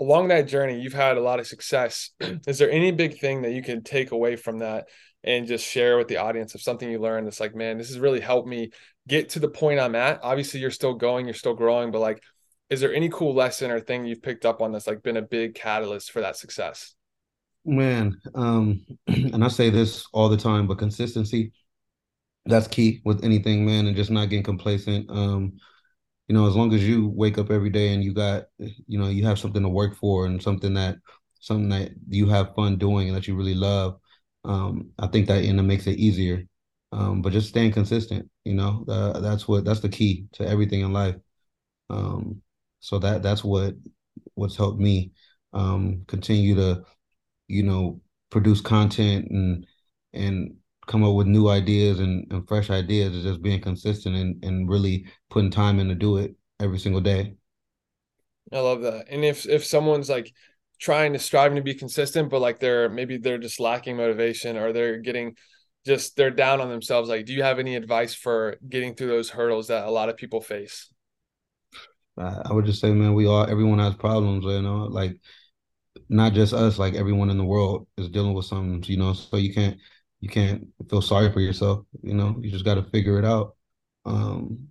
along 0.00 0.28
that 0.28 0.48
journey, 0.48 0.80
you've 0.80 0.92
had 0.92 1.16
a 1.16 1.22
lot 1.22 1.40
of 1.40 1.46
success. 1.46 2.10
Is 2.46 2.58
there 2.58 2.70
any 2.70 2.92
big 2.92 3.18
thing 3.18 3.42
that 3.42 3.52
you 3.52 3.62
can 3.62 3.82
take 3.82 4.12
away 4.12 4.36
from 4.36 4.58
that 4.58 4.88
and 5.24 5.46
just 5.46 5.66
share 5.66 5.98
with 5.98 6.08
the 6.08 6.18
audience 6.18 6.54
of 6.54 6.62
something 6.62 6.88
you 6.88 7.00
learned 7.00 7.26
that's 7.26 7.40
like, 7.40 7.54
man, 7.54 7.78
this 7.78 7.88
has 7.88 7.98
really 7.98 8.20
helped 8.20 8.48
me 8.48 8.70
get 9.08 9.30
to 9.30 9.40
the 9.40 9.48
point 9.48 9.80
I'm 9.80 9.94
at? 9.96 10.20
Obviously, 10.22 10.60
you're 10.60 10.70
still 10.70 10.94
going, 10.94 11.26
you're 11.26 11.34
still 11.34 11.54
growing, 11.54 11.90
but 11.90 12.00
like 12.00 12.22
is 12.70 12.80
there 12.80 12.94
any 12.94 13.08
cool 13.08 13.34
lesson 13.34 13.70
or 13.70 13.80
thing 13.80 14.04
you've 14.04 14.22
picked 14.22 14.44
up 14.44 14.60
on 14.60 14.72
that's 14.72 14.86
like 14.86 15.02
been 15.02 15.16
a 15.16 15.22
big 15.22 15.54
catalyst 15.54 16.10
for 16.10 16.20
that 16.20 16.36
success? 16.36 16.94
Man, 17.64 18.20
um, 18.34 18.84
and 19.06 19.44
I 19.44 19.48
say 19.48 19.70
this 19.70 20.06
all 20.12 20.28
the 20.28 20.36
time, 20.36 20.66
but 20.66 20.78
consistency 20.78 21.52
that's 22.46 22.68
key 22.68 23.00
with 23.04 23.24
anything, 23.24 23.66
man, 23.66 23.86
and 23.86 23.96
just 23.96 24.10
not 24.10 24.28
getting 24.28 24.44
complacent. 24.44 25.10
Um, 25.10 25.58
you 26.28 26.34
know, 26.34 26.46
as 26.46 26.56
long 26.56 26.72
as 26.72 26.86
you 26.86 27.08
wake 27.08 27.38
up 27.38 27.50
every 27.50 27.70
day 27.70 27.92
and 27.92 28.02
you 28.02 28.12
got, 28.14 28.44
you 28.58 28.98
know, 28.98 29.08
you 29.08 29.24
have 29.26 29.38
something 29.38 29.62
to 29.62 29.68
work 29.68 29.96
for 29.96 30.26
and 30.26 30.42
something 30.42 30.74
that 30.74 30.96
something 31.40 31.68
that 31.68 31.90
you 32.08 32.28
have 32.28 32.54
fun 32.54 32.76
doing 32.76 33.08
and 33.08 33.16
that 33.16 33.28
you 33.28 33.36
really 33.36 33.54
love, 33.54 33.98
um, 34.44 34.90
I 34.98 35.06
think 35.08 35.28
that 35.28 35.44
and 35.44 35.60
it 35.60 35.62
makes 35.64 35.86
it 35.86 35.98
easier. 35.98 36.44
Um, 36.92 37.20
but 37.20 37.32
just 37.32 37.48
staying 37.48 37.72
consistent, 37.72 38.30
you 38.44 38.54
know, 38.54 38.84
uh, 38.88 39.20
that's 39.20 39.46
what 39.48 39.64
that's 39.64 39.80
the 39.80 39.88
key 39.88 40.26
to 40.34 40.46
everything 40.48 40.80
in 40.80 40.92
life. 40.92 41.16
Um, 41.90 42.42
so 42.86 43.00
that 43.00 43.20
that's 43.20 43.42
what 43.42 43.74
what's 44.34 44.54
helped 44.54 44.78
me 44.78 45.10
um, 45.52 46.04
continue 46.06 46.54
to, 46.54 46.84
you 47.48 47.64
know, 47.64 48.00
produce 48.30 48.60
content 48.60 49.26
and 49.28 49.66
and 50.12 50.54
come 50.86 51.02
up 51.02 51.16
with 51.16 51.26
new 51.26 51.48
ideas 51.48 51.98
and, 51.98 52.30
and 52.30 52.46
fresh 52.46 52.70
ideas 52.70 53.12
is 53.12 53.24
just 53.24 53.42
being 53.42 53.60
consistent 53.60 54.14
and, 54.14 54.44
and 54.44 54.68
really 54.68 55.04
putting 55.30 55.50
time 55.50 55.80
in 55.80 55.88
to 55.88 55.96
do 55.96 56.18
it 56.18 56.36
every 56.60 56.78
single 56.78 57.00
day. 57.00 57.34
I 58.52 58.60
love 58.60 58.82
that. 58.82 59.06
And 59.10 59.24
if 59.24 59.48
if 59.48 59.64
someone's 59.64 60.08
like 60.08 60.32
trying 60.78 61.12
to 61.14 61.18
striving 61.18 61.56
to 61.56 61.62
be 61.62 61.74
consistent, 61.74 62.30
but 62.30 62.40
like 62.40 62.60
they're 62.60 62.88
maybe 62.88 63.16
they're 63.16 63.36
just 63.36 63.58
lacking 63.58 63.96
motivation 63.96 64.56
or 64.56 64.72
they're 64.72 64.98
getting 64.98 65.34
just 65.84 66.14
they're 66.14 66.30
down 66.30 66.60
on 66.60 66.68
themselves, 66.68 67.08
like 67.08 67.26
do 67.26 67.32
you 67.32 67.42
have 67.42 67.58
any 67.58 67.74
advice 67.74 68.14
for 68.14 68.58
getting 68.68 68.94
through 68.94 69.08
those 69.08 69.30
hurdles 69.30 69.66
that 69.66 69.88
a 69.88 69.90
lot 69.90 70.08
of 70.08 70.16
people 70.16 70.40
face? 70.40 70.88
I 72.18 72.52
would 72.52 72.64
just 72.64 72.80
say, 72.80 72.92
man, 72.92 73.14
we 73.14 73.26
all 73.26 73.44
everyone 73.48 73.78
has 73.78 73.94
problems, 73.94 74.44
you 74.44 74.62
know, 74.62 74.84
like 74.84 75.18
not 76.08 76.32
just 76.32 76.52
us, 76.54 76.78
like 76.78 76.94
everyone 76.94 77.30
in 77.30 77.38
the 77.38 77.44
world 77.44 77.86
is 77.96 78.08
dealing 78.08 78.34
with 78.34 78.46
something, 78.46 78.82
you 78.90 78.96
know. 78.96 79.12
So 79.12 79.36
you 79.36 79.52
can't 79.52 79.78
you 80.20 80.28
can't 80.28 80.66
feel 80.88 81.02
sorry 81.02 81.32
for 81.32 81.40
yourself, 81.40 81.84
you 82.02 82.14
know. 82.14 82.36
You 82.40 82.50
just 82.50 82.64
got 82.64 82.74
to 82.76 82.82
figure 82.84 83.18
it 83.18 83.24
out, 83.24 83.56
um, 84.06 84.68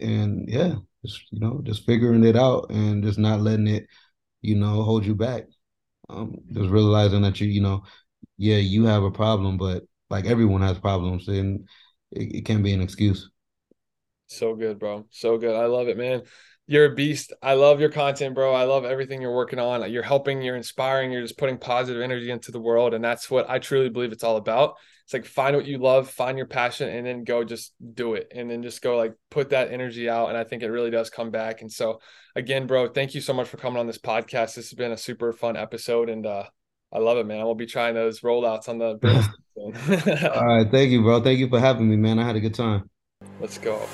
and 0.00 0.48
yeah, 0.48 0.76
just 1.04 1.22
you 1.30 1.40
know, 1.40 1.60
just 1.64 1.84
figuring 1.84 2.24
it 2.24 2.36
out 2.36 2.70
and 2.70 3.04
just 3.04 3.18
not 3.18 3.40
letting 3.40 3.66
it, 3.66 3.86
you 4.42 4.54
know, 4.56 4.82
hold 4.82 5.04
you 5.04 5.14
back. 5.14 5.44
Um, 6.08 6.36
just 6.52 6.70
realizing 6.70 7.22
that 7.22 7.40
you, 7.40 7.48
you 7.48 7.60
know, 7.60 7.84
yeah, 8.36 8.56
you 8.56 8.84
have 8.86 9.02
a 9.02 9.10
problem, 9.10 9.58
but 9.58 9.84
like 10.08 10.24
everyone 10.24 10.62
has 10.62 10.78
problems, 10.78 11.28
and 11.28 11.68
it, 12.10 12.36
it 12.36 12.44
can't 12.46 12.64
be 12.64 12.72
an 12.72 12.80
excuse. 12.80 13.30
So 14.28 14.54
good, 14.54 14.78
bro. 14.78 15.06
So 15.10 15.38
good. 15.38 15.56
I 15.56 15.66
love 15.66 15.88
it, 15.88 15.98
man 15.98 16.22
you're 16.70 16.84
a 16.84 16.94
beast. 16.94 17.32
I 17.42 17.54
love 17.54 17.80
your 17.80 17.90
content, 17.90 18.36
bro. 18.36 18.54
I 18.54 18.62
love 18.62 18.84
everything 18.84 19.20
you're 19.20 19.34
working 19.34 19.58
on. 19.58 19.90
You're 19.90 20.04
helping, 20.04 20.40
you're 20.40 20.54
inspiring, 20.54 21.10
you're 21.10 21.20
just 21.20 21.36
putting 21.36 21.58
positive 21.58 22.00
energy 22.00 22.30
into 22.30 22.52
the 22.52 22.60
world. 22.60 22.94
And 22.94 23.02
that's 23.02 23.28
what 23.28 23.50
I 23.50 23.58
truly 23.58 23.88
believe 23.88 24.12
it's 24.12 24.22
all 24.22 24.36
about. 24.36 24.76
It's 25.02 25.12
like 25.12 25.26
find 25.26 25.56
what 25.56 25.66
you 25.66 25.78
love, 25.78 26.08
find 26.08 26.38
your 26.38 26.46
passion, 26.46 26.88
and 26.88 27.04
then 27.04 27.24
go 27.24 27.42
just 27.42 27.74
do 27.94 28.14
it. 28.14 28.30
And 28.32 28.48
then 28.48 28.62
just 28.62 28.82
go 28.82 28.96
like 28.96 29.14
put 29.32 29.50
that 29.50 29.72
energy 29.72 30.08
out. 30.08 30.28
And 30.28 30.38
I 30.38 30.44
think 30.44 30.62
it 30.62 30.70
really 30.70 30.92
does 30.92 31.10
come 31.10 31.32
back. 31.32 31.60
And 31.60 31.72
so 31.72 31.98
again, 32.36 32.68
bro, 32.68 32.86
thank 32.86 33.16
you 33.16 33.20
so 33.20 33.32
much 33.32 33.48
for 33.48 33.56
coming 33.56 33.80
on 33.80 33.88
this 33.88 33.98
podcast. 33.98 34.54
This 34.54 34.70
has 34.70 34.74
been 34.74 34.92
a 34.92 34.96
super 34.96 35.32
fun 35.32 35.56
episode. 35.56 36.08
And 36.08 36.24
uh 36.24 36.44
I 36.92 36.98
love 36.98 37.18
it, 37.18 37.26
man. 37.26 37.40
I 37.40 37.44
will 37.44 37.56
be 37.56 37.66
trying 37.66 37.96
those 37.96 38.20
rollouts 38.20 38.68
on 38.68 38.78
the 38.78 38.90
All 40.36 40.46
right, 40.46 40.70
thank 40.70 40.92
you, 40.92 41.02
bro. 41.02 41.20
Thank 41.20 41.40
you 41.40 41.48
for 41.48 41.58
having 41.58 41.90
me, 41.90 41.96
man. 41.96 42.20
I 42.20 42.24
had 42.24 42.36
a 42.36 42.40
good 42.40 42.54
time. 42.54 42.88
Let's 43.40 43.58
go. 43.58 43.84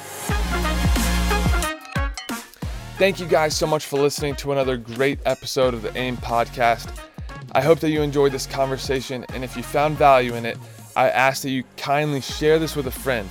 Thank 2.97 3.21
you 3.21 3.27
guys 3.27 3.55
so 3.55 3.67
much 3.67 3.85
for 3.85 3.99
listening 3.99 4.37
to 4.37 4.53
another 4.53 4.79
great 4.79 5.19
episode 5.27 5.75
of 5.75 5.83
the 5.83 5.95
AIM 5.99 6.17
podcast. 6.17 6.89
I 7.53 7.61
hope 7.61 7.79
that 7.81 7.91
you 7.91 8.01
enjoyed 8.01 8.33
this 8.33 8.47
conversation, 8.47 9.27
and 9.35 9.45
if 9.45 9.55
you 9.55 9.63
found 9.63 9.99
value 9.99 10.35
in 10.35 10.47
it, 10.47 10.57
I 10.97 11.11
ask 11.11 11.43
that 11.43 11.51
you 11.51 11.65
kindly 11.77 12.23
share 12.23 12.59
this 12.59 12.75
with 12.75 12.87
a 12.87 12.91
friend. 12.91 13.29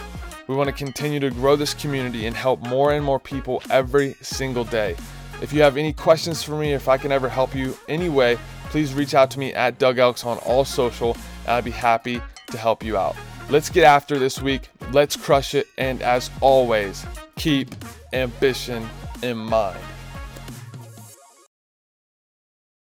We 0.47 0.53
want 0.55 0.67
to 0.67 0.71
continue 0.71 1.19
to 1.19 1.31
grow 1.31 1.55
this 1.55 1.73
community 1.73 2.27
and 2.27 2.35
help 2.35 2.61
more 2.67 2.93
and 2.93 3.03
more 3.03 3.19
people 3.19 3.63
every 3.71 4.13
single 4.21 4.65
day. 4.65 4.95
If 5.41 5.51
you 5.51 5.63
have 5.63 5.77
any 5.77 5.93
questions 5.93 6.43
for 6.43 6.55
me, 6.55 6.73
if 6.73 6.87
I 6.87 6.99
can 6.99 7.11
ever 7.11 7.27
help 7.27 7.55
you 7.55 7.75
anyway, 7.89 8.37
please 8.69 8.93
reach 8.93 9.15
out 9.15 9.31
to 9.31 9.39
me 9.39 9.51
at 9.55 9.79
Doug 9.79 9.97
Elks 9.97 10.25
on 10.25 10.37
all 10.45 10.63
social, 10.63 11.17
and 11.47 11.55
I'd 11.55 11.65
be 11.65 11.71
happy 11.71 12.21
to 12.51 12.57
help 12.59 12.83
you 12.83 12.97
out. 12.97 13.15
Let's 13.49 13.71
get 13.71 13.85
after 13.85 14.19
this 14.19 14.39
week. 14.39 14.69
Let's 14.91 15.15
crush 15.15 15.55
it. 15.55 15.65
And 15.79 16.03
as 16.03 16.29
always, 16.39 17.03
keep 17.35 17.73
ambition 18.13 18.87
in 19.23 19.37
mind. 19.37 19.94